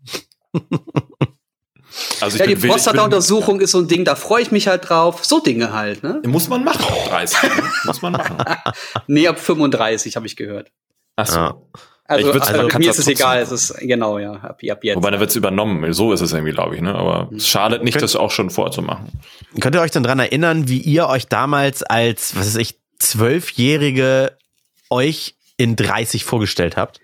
[2.22, 5.24] Also ich Ja, die Prostata-Untersuchung ist so ein Ding, da freue ich mich halt drauf.
[5.26, 6.22] So Dinge halt, ne?
[6.26, 7.44] muss man machen, ab 30.
[7.44, 7.50] Ne?
[7.86, 8.38] Muss man machen.
[9.08, 10.72] Nee, ab 35 habe ich gehört.
[11.16, 11.40] Ach so.
[11.40, 11.58] Ja.
[12.08, 14.96] Also, Ich also kannst mir ist es egal, es ist genau, ja, ab, ab jetzt.
[14.96, 15.92] Wobei, dann wird's übernommen.
[15.94, 16.82] So ist es irgendwie, glaube ich.
[16.82, 16.94] Ne?
[16.94, 19.08] Aber es schadet nicht, das auch schon vorzumachen.
[19.60, 24.38] Könnt ihr euch denn dran erinnern, wie ihr euch damals als, was weiß ich, Zwölfjährige
[24.90, 27.00] euch in 30 vorgestellt habt?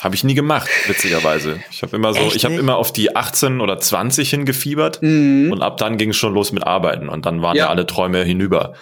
[0.00, 1.60] Habe ich nie gemacht, witzigerweise.
[1.70, 5.52] Ich habe immer so, Echt ich habe immer auf die 18 oder 20 hingefiebert Mhm.
[5.52, 7.68] und ab dann ging es schon los mit Arbeiten und dann waren ja, Ja.
[7.70, 8.74] alle Träume hinüber.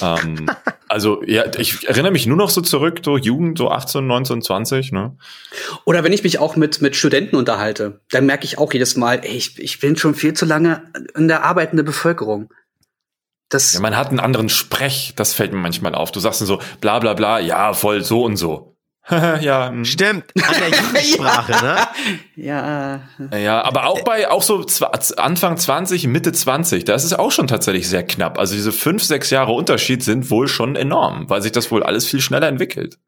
[0.00, 0.46] ähm,
[0.88, 4.90] also ja, ich erinnere mich nur noch so zurück, so Jugend, so 18, 19, 20,
[4.90, 5.16] ne?
[5.84, 9.20] Oder wenn ich mich auch mit, mit Studenten unterhalte, dann merke ich auch jedes Mal,
[9.22, 10.82] ey, ich, ich bin schon viel zu lange
[11.14, 12.52] in der arbeitenden Bevölkerung.
[13.48, 16.10] Das, Ja, man hat einen anderen Sprech, das fällt mir manchmal auf.
[16.10, 18.71] Du sagst dann so, bla bla bla, ja, voll so und so.
[19.40, 19.84] ja, hm.
[19.84, 21.76] Stimmt, an der Jugendsprache, ne?
[22.36, 23.00] ja,
[23.36, 24.64] Ja, aber auch bei, auch so
[25.16, 28.38] Anfang 20, Mitte 20, da ist es auch schon tatsächlich sehr knapp.
[28.38, 32.06] Also diese fünf, sechs Jahre Unterschied sind wohl schon enorm, weil sich das wohl alles
[32.06, 32.98] viel schneller entwickelt.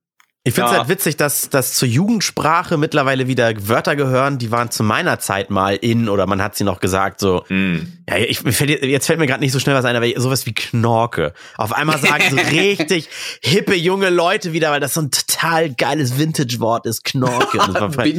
[0.47, 0.79] Ich finde es Ja.
[0.81, 5.49] halt witzig, dass, dass zur Jugendsprache mittlerweile wieder Wörter gehören, die waren zu meiner Zeit
[5.49, 7.91] mal in oder man hat sie noch gesagt, so, Hm.
[8.07, 10.53] ja, ich, fällt, jetzt- fällt mir gerade nicht so schnell was ein, aber sowas wie
[10.53, 11.33] Knorke.
[11.57, 13.09] Auf einmal sagen so richtig
[13.43, 17.57] hippe junge Leute wieder, weil das so ein total geiles Vintage-Wort ist, Knorke.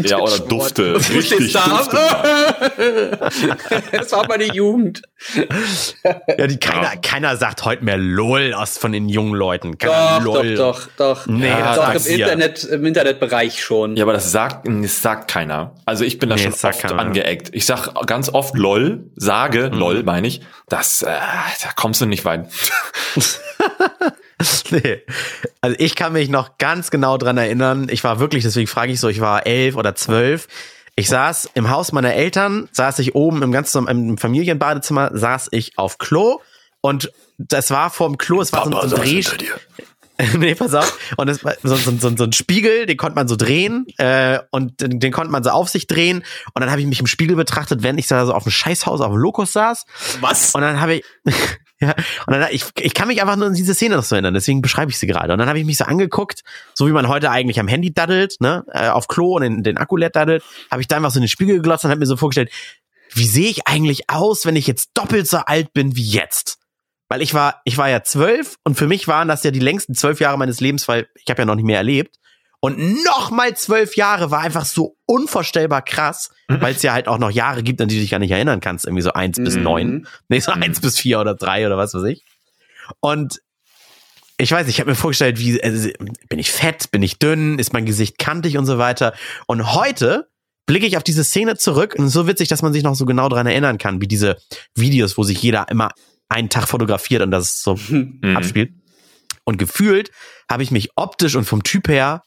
[0.05, 0.95] Ja, oder Dufte.
[0.95, 1.53] Richtig.
[1.53, 1.97] Dufte.
[3.91, 5.03] das war meine Jugend.
[6.37, 6.95] ja, die, keiner, Ja.
[7.01, 9.77] keiner sagt heute mehr LOL aus von den jungen Leuten.
[9.77, 10.55] Keiner Doch, LOL.
[10.55, 11.27] doch, doch, doch.
[11.27, 12.27] Nee, das doch ja.
[12.27, 13.95] Internet, im Internetbereich schon.
[13.95, 15.75] Ja, aber das sagt, das sagt keiner.
[15.85, 16.99] Also ich bin da Nee, schon oft keiner.
[16.99, 17.49] angeeckt.
[17.53, 19.77] Ich sag ganz oft LOL, sage Mhm.
[19.79, 20.41] LOL, meine ich.
[20.69, 22.49] Das, äh, da kommst du nicht weit.
[24.69, 25.01] Nee.
[25.61, 27.87] Also ich kann mich noch ganz genau dran erinnern.
[27.89, 30.47] Ich war wirklich, deswegen frage ich so, ich war elf oder zwölf.
[30.95, 35.77] Ich saß im Haus meiner Eltern, saß ich oben im ganzen im Familienbadezimmer, saß ich
[35.77, 36.41] auf Klo
[36.81, 39.23] und das war vorm Klo, es war so, ein- so ein Dreh,
[40.37, 40.97] nee, pass auf.
[41.17, 44.39] Und es war so, so, so, so ein Spiegel, den konnte man so drehen äh,
[44.51, 46.23] und den, den konnte man so auf sich drehen.
[46.53, 49.01] Und dann habe ich mich im Spiegel betrachtet, wenn ich da so auf dem Scheißhaus
[49.01, 49.85] auf dem Lokus saß.
[50.21, 50.55] Was?
[50.55, 51.03] Und dann habe ich,
[51.81, 51.93] ja,
[52.27, 54.61] und dann, ich, ich kann mich einfach nur an diese Szene noch so erinnern, deswegen
[54.61, 55.33] beschreibe ich sie gerade.
[55.33, 56.43] Und dann habe ich mich so angeguckt,
[56.73, 59.77] so wie man heute eigentlich am Handy daddelt, ne, äh, auf Klo und in den
[59.77, 62.05] Akku leert daddelt, habe ich da einfach so in den Spiegel geglotzt und habe mir
[62.05, 62.51] so vorgestellt,
[63.13, 66.57] wie sehe ich eigentlich aus, wenn ich jetzt doppelt so alt bin wie jetzt?
[67.07, 69.93] Weil ich war, ich war ja zwölf und für mich waren das ja die längsten
[69.93, 72.17] zwölf Jahre meines Lebens, weil ich habe ja noch nicht mehr erlebt.
[72.61, 77.29] Und nochmal zwölf Jahre war einfach so unvorstellbar krass, weil es ja halt auch noch
[77.29, 78.85] Jahre gibt, an die du dich gar nicht erinnern kannst.
[78.85, 79.63] Irgendwie so eins bis Mhm.
[79.63, 80.07] neun.
[80.29, 82.23] Nee, so eins bis vier oder drei oder was weiß ich.
[83.01, 83.39] Und
[84.37, 85.89] ich weiß, ich habe mir vorgestellt, wie also,
[86.27, 89.13] bin ich fett, bin ich dünn, ist mein Gesicht kantig und so weiter.
[89.45, 90.27] Und heute
[90.65, 93.29] blicke ich auf diese Szene zurück und so witzig, dass man sich noch so genau
[93.29, 94.37] dran erinnern kann, wie diese
[94.73, 95.91] Videos, wo sich jeder immer
[96.29, 98.35] einen Tag fotografiert und das so Mhm.
[98.35, 98.73] abspielt.
[99.43, 100.11] Und gefühlt
[100.49, 102.23] habe ich mich optisch und vom Typ her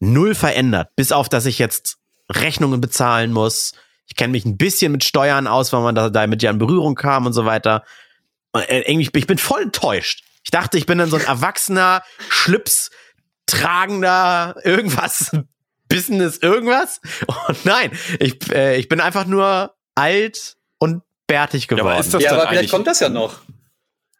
[0.00, 1.96] null verändert, bis auf, dass ich jetzt
[2.30, 3.72] Rechnungen bezahlen muss.
[4.06, 6.94] Ich kenne mich ein bisschen mit Steuern aus, weil man da damit ja in Berührung
[6.94, 7.84] kam und so weiter.
[8.52, 10.22] Und, äh, irgendwie, ich bin voll enttäuscht.
[10.44, 12.90] Ich dachte, ich bin dann so ein erwachsener, Schlips
[13.46, 15.30] tragender, irgendwas,
[15.88, 17.00] Business, irgendwas.
[17.48, 22.00] Und nein, ich, äh, ich bin einfach nur alt und bärtig aber geworden.
[22.00, 23.40] ist das Ja, aber vielleicht kommt das ja noch.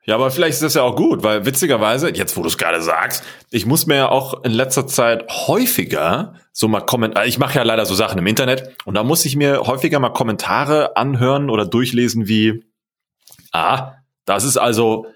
[0.07, 2.83] Ja, aber vielleicht ist das ja auch gut, weil witzigerweise, jetzt wo du es gerade
[2.83, 7.57] sagst, ich muss mir ja auch in letzter Zeit häufiger so mal Kommentare, ich mache
[7.57, 11.49] ja leider so Sachen im Internet und da muss ich mir häufiger mal Kommentare anhören
[11.49, 12.65] oder durchlesen wie,
[13.53, 13.95] ah,
[14.27, 15.07] das ist also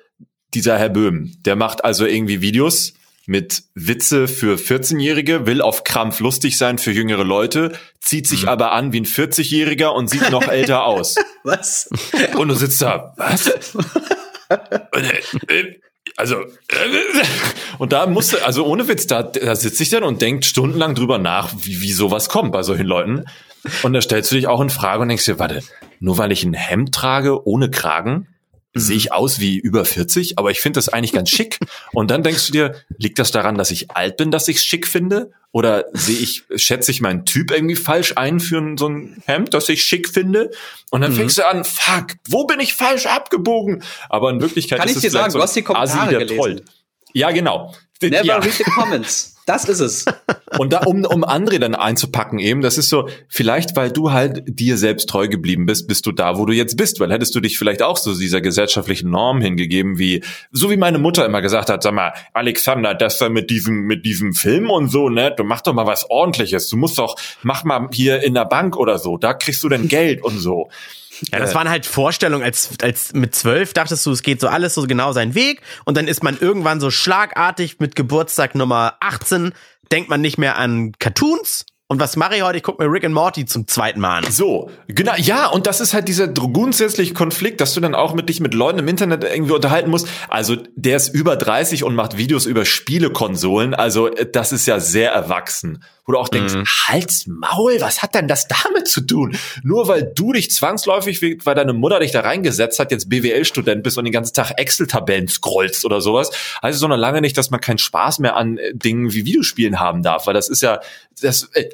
[0.55, 2.95] dieser Herr Böhm, der macht also irgendwie Videos
[3.29, 8.72] mit Witze für 14-Jährige, will auf Krampf lustig sein für jüngere Leute, zieht sich aber
[8.72, 11.16] an wie ein 40-Jähriger und sieht noch älter aus.
[11.45, 11.91] Was?
[12.39, 13.53] Und du sitzt da, was?
[14.51, 15.81] Äh, äh,
[16.16, 16.47] also, äh,
[17.76, 21.18] und da musste, also ohne Witz, da, da sitze ich dann und denkt stundenlang drüber
[21.18, 23.26] nach, wie, wie sowas kommt bei solchen Leuten.
[23.83, 25.62] Und da stellst du dich auch in Frage und denkst dir, warte,
[26.01, 28.26] nur weil ich ein Hemd trage ohne Kragen,
[28.81, 31.59] sehe ich aus wie über 40, aber ich finde das eigentlich ganz schick.
[31.93, 34.64] Und dann denkst du dir, liegt das daran, dass ich alt bin, dass ich es
[34.64, 35.31] schick finde?
[35.51, 39.68] Oder sehe ich, schätze ich meinen Typ irgendwie falsch ein für so ein Hemd, das
[39.68, 40.51] ich schick finde?
[40.91, 43.83] Und dann fängst du an, fuck, wo bin ich falsch abgebogen?
[44.09, 46.37] Aber in Wirklichkeit Kann ist ich dir sagen, du hast die Kommentare Asi, der gelesen.
[46.37, 46.64] trollt.
[47.12, 47.74] Ja, genau.
[48.00, 48.36] Never Ja.
[48.36, 49.34] read the comments.
[49.44, 50.04] Das ist es.
[50.59, 54.42] Und da, um, um André dann einzupacken eben, das ist so, vielleicht weil du halt
[54.46, 57.40] dir selbst treu geblieben bist, bist du da, wo du jetzt bist, weil hättest du
[57.40, 61.70] dich vielleicht auch so dieser gesellschaftlichen Norm hingegeben, wie, so wie meine Mutter immer gesagt
[61.70, 65.42] hat, sag mal, Alexander, das da mit diesem, mit diesem Film und so, ne, du
[65.42, 68.98] mach doch mal was ordentliches, du musst doch, mach mal hier in der Bank oder
[68.98, 70.68] so, da kriegst du denn Geld und so.
[71.33, 74.75] Ja, das waren halt Vorstellungen, als, als mit zwölf dachtest du, es geht so alles
[74.75, 79.53] so genau seinen Weg und dann ist man irgendwann so schlagartig mit Geburtstag Nummer 18,
[79.93, 81.66] denkt man nicht mehr an Cartoons.
[81.91, 82.59] Und was mache ich heute?
[82.59, 84.31] Ich gucke mir Rick and Morty zum zweiten Mal an.
[84.31, 88.29] So, genau, ja, und das ist halt dieser grundsätzliche Konflikt, dass du dann auch mit
[88.29, 90.07] dich mit Leuten im Internet irgendwie unterhalten musst.
[90.29, 94.81] Also, der ist über 30 und macht Videos über Spielekonsolen, also äh, das ist ja
[94.81, 95.83] sehr erwachsen.
[96.09, 96.54] Wo du auch denkst,
[96.86, 99.36] Halt's Maul, was hat denn das damit zu tun?
[99.62, 103.82] Nur weil du dich zwangsläufig, wie- weil deine Mutter dich da reingesetzt hat, jetzt BWL-Student
[103.82, 106.30] bist und den ganzen Tag Excel-Tabellen scrollst oder sowas,
[106.62, 109.78] heißt es noch lange nicht, dass man keinen Spaß mehr an äh, Dingen wie Videospielen
[109.80, 110.80] haben darf, weil das ist ja,
[111.20, 111.68] das, äh, äh,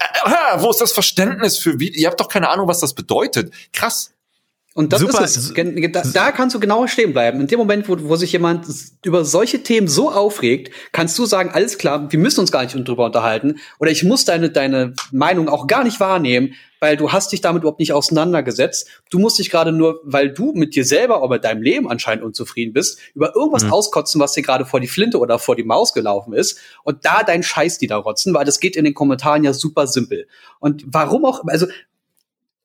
[0.57, 2.01] wo ist das Verständnis für Video?
[2.03, 3.55] Ihr habt doch keine Ahnung, was das bedeutet.
[3.73, 4.11] Krass.
[4.77, 5.23] Und das Super.
[5.25, 5.55] ist es.
[5.93, 7.41] Da, da kannst du genau stehen bleiben.
[7.41, 8.67] In dem Moment, wo, wo sich jemand
[9.05, 12.75] über solche Themen so aufregt, kannst du sagen, alles klar, wir müssen uns gar nicht
[12.75, 13.61] drüber unterhalten.
[13.79, 17.63] Oder ich muss deine, deine Meinung auch gar nicht wahrnehmen, weil du hast dich damit
[17.63, 18.89] überhaupt nicht auseinandergesetzt.
[19.11, 22.25] Du musst dich gerade nur, weil du mit dir selber oder mit deinem Leben anscheinend
[22.25, 25.95] unzufrieden bist, über irgendwas auskotzen, was dir gerade vor die Flinte oder vor die Maus
[25.95, 26.59] gelaufen ist.
[26.83, 29.87] Und da deinen Scheiß die da rotzen, weil das geht in den Kommentaren ja super
[29.87, 30.27] simpel.
[30.59, 31.69] Und warum auch, also,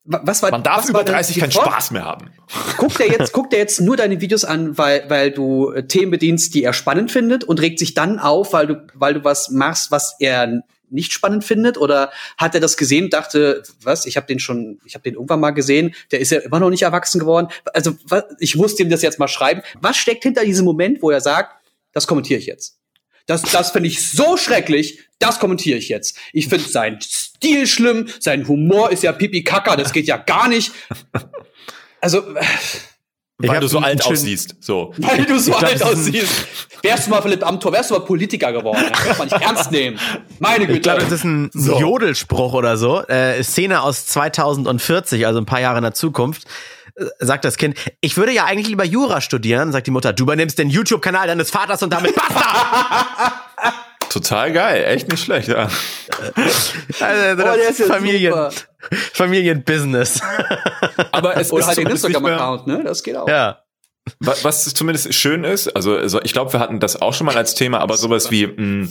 [0.04, 2.30] was war Man darf über war denn 30 die keinen Spaß mehr haben.
[2.78, 6.10] guckt er jetzt, guckt er jetzt nur deine Videos an, weil, weil du äh, Themen
[6.10, 9.50] bedienst, die er spannend findet und regt sich dann auf, weil du, weil du was
[9.50, 11.78] machst, was er nicht spannend findet?
[11.78, 15.14] Oder hat er das gesehen und dachte, was, ich habe den schon, ich habe den
[15.14, 17.48] irgendwann mal gesehen, der ist ja immer noch nicht erwachsen geworden.
[17.72, 19.62] Also was, ich muss ihm das jetzt mal schreiben.
[19.80, 21.54] Was steckt hinter diesem Moment, wo er sagt,
[21.92, 22.78] das kommentiere ich jetzt?
[23.26, 26.16] Das, das finde ich so schrecklich, das kommentiere ich jetzt.
[26.32, 30.48] Ich finde seinen Stil schlimm, sein Humor ist ja pipi kaka, das geht ja gar
[30.48, 30.72] nicht.
[32.00, 32.22] Also,
[33.38, 34.56] Weil hab du so alt aussiehst.
[34.60, 34.92] So.
[34.98, 36.46] weil du so glaub, alt ein- aussiehst.
[36.82, 38.82] Wärst du mal Philipp Amthor, wärst du mal Politiker geworden.
[38.90, 39.98] Das kann man nicht ernst nehmen.
[40.38, 40.76] Meine Güte.
[40.78, 43.02] Ich glaube, das ist ein Jodelspruch oder so.
[43.06, 46.44] Äh, Szene aus 2040, also ein paar Jahre in der Zukunft.
[46.96, 50.12] Äh, Sagt das Kind, ich würde ja eigentlich lieber Jura studieren, sagt die Mutter.
[50.14, 53.42] Du übernimmst den YouTube-Kanal deines Vaters und damit basta!
[54.10, 55.68] Total geil, echt nicht schlecht, ja.
[57.00, 58.50] Also, Oh, das ist Familien, super.
[59.14, 60.20] Familienbusiness.
[61.12, 62.84] Aber es Oder ist halt den zumindest nicht mehr, Instagram-Account, ne?
[62.84, 63.28] Das geht auch.
[63.28, 63.60] ja.
[64.18, 67.36] wa- was zumindest schön ist, also, also ich glaube, wir hatten das auch schon mal
[67.36, 68.88] als Thema, aber sowas wie, mh,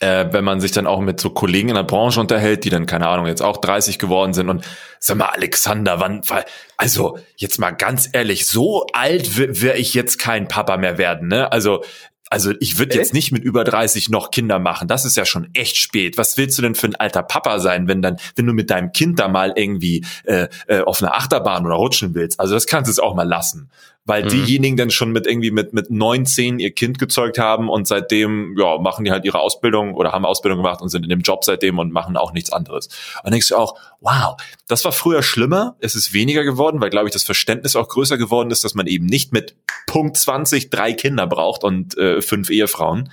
[0.00, 2.86] äh, wenn man sich dann auch mit so Kollegen in der Branche unterhält, die dann,
[2.86, 4.64] keine Ahnung, jetzt auch 30 geworden sind und
[4.98, 6.46] sag mal, Alexander, wann, weil-
[6.78, 11.52] also jetzt mal ganz ehrlich, so alt wäre ich jetzt kein Papa mehr werden, ne?
[11.52, 11.82] Also,
[12.30, 14.86] also ich würde jetzt nicht mit über 30 noch Kinder machen.
[14.86, 16.16] Das ist ja schon echt spät.
[16.16, 18.92] Was willst du denn für ein alter Papa sein, wenn dann, wenn du mit deinem
[18.92, 22.38] Kind da mal irgendwie äh, äh, auf einer Achterbahn oder rutschen willst?
[22.38, 23.68] Also das kannst du es auch mal lassen.
[24.10, 27.86] Weil diejenigen dann schon mit irgendwie mit, mit neun, zehn ihr Kind gezeugt haben und
[27.86, 31.20] seitdem, ja, machen die halt ihre Ausbildung oder haben Ausbildung gemacht und sind in dem
[31.20, 32.86] Job seitdem und machen auch nichts anderes.
[32.86, 34.36] Und dann denkst du auch, wow,
[34.66, 38.18] das war früher schlimmer, es ist weniger geworden, weil, glaube ich, das Verständnis auch größer
[38.18, 39.54] geworden ist, dass man eben nicht mit
[39.86, 43.10] Punkt 20 drei Kinder braucht und äh, fünf Ehefrauen.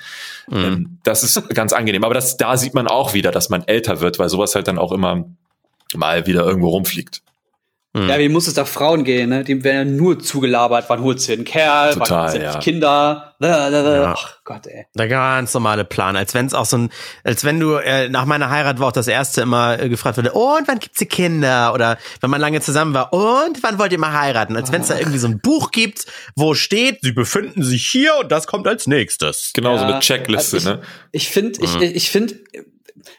[0.52, 2.04] Ähm, das ist ganz angenehm.
[2.04, 4.78] Aber das, da sieht man auch wieder, dass man älter wird, weil sowas halt dann
[4.78, 5.26] auch immer
[5.96, 7.22] mal wieder irgendwo rumfliegt.
[8.08, 9.44] Ja, wie muss es da Frauen gehen, ne?
[9.44, 12.60] Dem werden ja nur zugelabert, wann holt sie einen Kerl, Total, wann sie ja.
[12.60, 13.34] Kinder.
[13.40, 14.16] Ja.
[14.18, 14.86] Ach Gott, ey.
[14.96, 16.90] Der ganz normale Plan, als wenn es auch so ein,
[17.24, 20.32] als wenn du äh, nach meiner Heirat war auch das erste immer äh, gefragt wurde,
[20.32, 21.74] und wann gibt's die Kinder?
[21.74, 24.56] Oder wenn man lange zusammen war, und wann wollt ihr mal heiraten?
[24.56, 28.14] Als wenn es da irgendwie so ein Buch gibt, wo steht, sie befinden sich hier
[28.22, 29.52] und das kommt als nächstes.
[29.54, 30.82] Genau, so Ja, eine Checkliste, also ne?
[31.12, 31.82] Ich finde, Mhm.
[31.82, 32.36] ich, ich finde,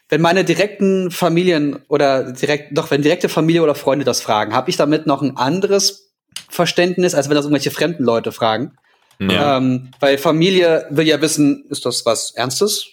[0.09, 4.69] wenn meine direkten Familien oder direkt, doch wenn direkte Familie oder Freunde das fragen, habe
[4.69, 6.11] ich damit noch ein anderes
[6.49, 8.77] Verständnis, als wenn das irgendwelche fremden Leute fragen.
[9.19, 9.57] Ja.
[9.57, 12.87] Ähm, weil Familie will ja wissen, ist das was Ernstes?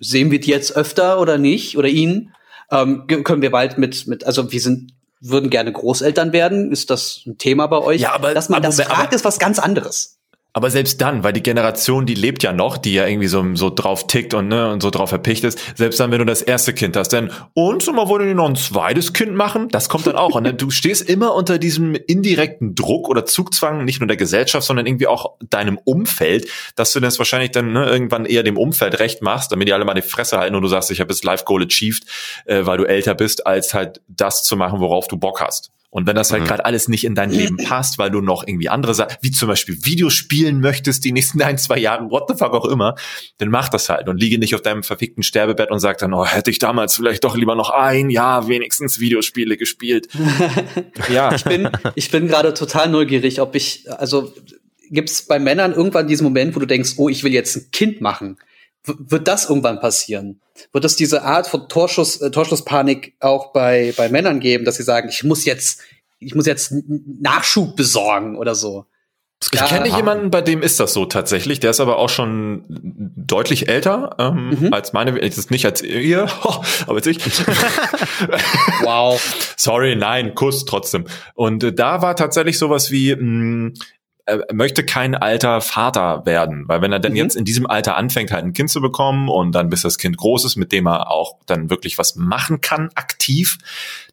[0.00, 1.78] Sehen wir die jetzt öfter oder nicht?
[1.78, 2.34] Oder ihn?
[2.70, 6.72] Ähm, können wir bald mit, mit, also wir sind, würden gerne Großeltern werden.
[6.72, 8.00] Ist das ein Thema bei euch?
[8.00, 10.18] Ja, aber- Dass man aber- das fragt, aber- ist was ganz anderes.
[10.54, 13.70] Aber selbst dann, weil die Generation, die lebt ja noch, die ja irgendwie so, so
[13.70, 16.74] drauf tickt und, ne, und so drauf verpicht ist, selbst dann, wenn du das erste
[16.74, 19.68] Kind hast, dann, und sag mal, wollen die noch ein zweites Kind machen?
[19.70, 20.34] Das kommt dann auch.
[20.34, 24.66] Und dann, du stehst immer unter diesem indirekten Druck oder Zugzwang, nicht nur der Gesellschaft,
[24.66, 28.98] sondern irgendwie auch deinem Umfeld, dass du das wahrscheinlich dann ne, irgendwann eher dem Umfeld
[28.98, 31.22] recht machst, damit die alle mal die Fresse halten und du sagst, ich habe das
[31.22, 32.04] Life Goal achieved,
[32.44, 35.70] äh, weil du älter bist, als halt das zu machen, worauf du Bock hast.
[35.94, 38.70] Und wenn das halt gerade alles nicht in dein Leben passt, weil du noch irgendwie
[38.70, 42.34] andere Sachen, wie zum Beispiel Videos spielen möchtest, die nächsten ein, zwei Jahre, what the
[42.34, 42.94] fuck auch immer,
[43.36, 46.24] dann mach das halt und liege nicht auf deinem verfickten Sterbebett und sag dann, oh,
[46.24, 50.08] hätte ich damals vielleicht doch lieber noch ein Jahr wenigstens Videospiele gespielt.
[51.12, 51.34] ja.
[51.34, 54.32] Ich bin, ich bin gerade total neugierig, ob ich, also
[54.90, 57.70] gibt es bei Männern irgendwann diesen Moment, wo du denkst, oh, ich will jetzt ein
[57.70, 58.38] Kind machen?
[58.84, 60.40] Wird das irgendwann passieren?
[60.72, 64.82] Wird es diese Art von Torschuss, äh, Torschlusspanik auch bei, bei Männern geben, dass sie
[64.82, 65.80] sagen, ich muss jetzt,
[66.18, 66.74] ich muss jetzt
[67.20, 68.86] Nachschub besorgen oder so?
[69.50, 71.58] Ich kenne jemanden, bei dem ist das so tatsächlich.
[71.58, 74.72] Der ist aber auch schon deutlich älter ähm, mhm.
[74.72, 75.20] als meine.
[75.20, 76.28] Jetzt nicht als ihr,
[76.86, 77.18] aber als ich.
[78.82, 79.20] wow.
[79.56, 81.06] Sorry, nein, Kuss trotzdem.
[81.34, 83.74] Und äh, da war tatsächlich sowas wie, mh, mm,
[84.24, 87.18] er möchte kein alter Vater werden, weil wenn er denn mhm.
[87.18, 90.16] jetzt in diesem Alter anfängt, halt ein Kind zu bekommen und dann bis das Kind
[90.16, 93.58] groß ist, mit dem er auch dann wirklich was machen kann, aktiv,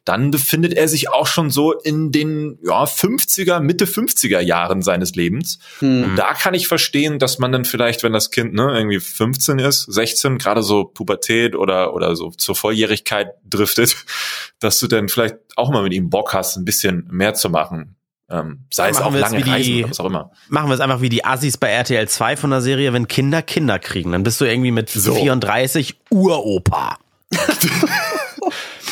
[0.04, 5.14] dann befindet er sich auch schon so in den ja, 50er, Mitte 50er Jahren seines
[5.14, 5.60] Lebens.
[5.80, 6.02] Mhm.
[6.02, 9.60] Und da kann ich verstehen, dass man dann vielleicht, wenn das Kind ne, irgendwie 15
[9.60, 13.96] ist, 16, gerade so Pubertät oder, oder so zur Volljährigkeit driftet,
[14.58, 17.96] dass du dann vielleicht auch mal mit ihm Bock hast, ein bisschen mehr zu machen.
[18.30, 20.30] Ähm, sei es auch lange die, Reisen oder was auch immer.
[20.48, 23.42] Machen wir es einfach wie die Assis bei RTL 2 von der Serie, wenn Kinder
[23.42, 25.14] Kinder kriegen, dann bist du irgendwie mit so.
[25.14, 26.98] 34 Uropa.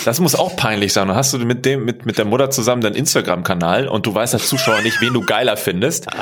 [0.05, 1.09] Das muss auch peinlich sein.
[1.09, 4.35] Dann hast du mit dem, mit, mit der Mutter zusammen deinen Instagram-Kanal und du weißt
[4.35, 6.07] als Zuschauer nicht, wen du geiler findest.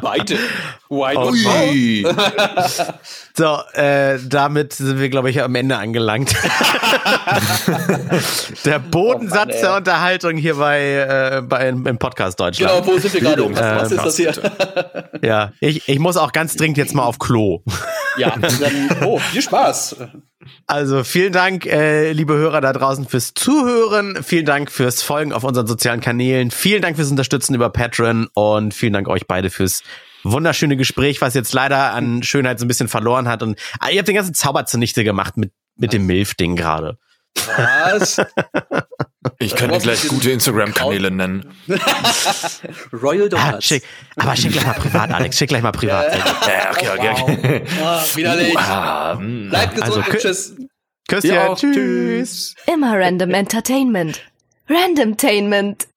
[0.00, 0.38] Beide.
[0.90, 2.04] Ui.
[3.36, 6.34] so, äh, damit sind wir, glaube ich, am Ende angelangt.
[8.64, 12.72] der Bodensatz oh der Unterhaltung hier bei, äh, bei im Podcast Deutschland.
[12.72, 13.54] Genau, wo sind wir gerade?
[13.54, 14.32] Was, was ist das hier?
[15.22, 17.62] ja, ich, ich muss auch ganz dringend jetzt mal auf Klo.
[18.16, 19.96] ja, dann, oh, viel Spaß.
[20.66, 24.22] Also vielen Dank, äh, liebe Hörer da draußen, fürs Zuhören.
[24.22, 26.50] Vielen Dank fürs Folgen auf unseren sozialen Kanälen.
[26.50, 29.82] Vielen Dank fürs Unterstützen über Patreon und vielen Dank euch beide fürs
[30.22, 33.42] wunderschöne Gespräch, was jetzt leider an Schönheit so ein bisschen verloren hat.
[33.42, 36.98] Und ah, ihr habt den ganzen Zauber zunichte gemacht mit, mit dem Milf-Ding gerade.
[37.34, 38.20] Was?
[39.38, 41.54] Ich könnte gleich gute Instagram-Kanäle nennen.
[42.92, 43.54] Royal Donuts.
[43.54, 43.82] Ah, schick,
[44.16, 45.38] aber schick gleich mal privat, Alex.
[45.38, 46.14] Schick gleich mal privat.
[46.46, 47.32] ja, okay, okay.
[47.32, 47.62] okay.
[47.82, 48.54] Ah, widerlich.
[48.54, 49.96] Uh, Bleibt gesund.
[49.96, 50.56] Also, tschüss.
[51.08, 51.34] Küsschen.
[51.34, 52.54] Ja, tschüss.
[52.66, 54.20] Immer Random Entertainment.
[54.68, 55.88] Randomtainment.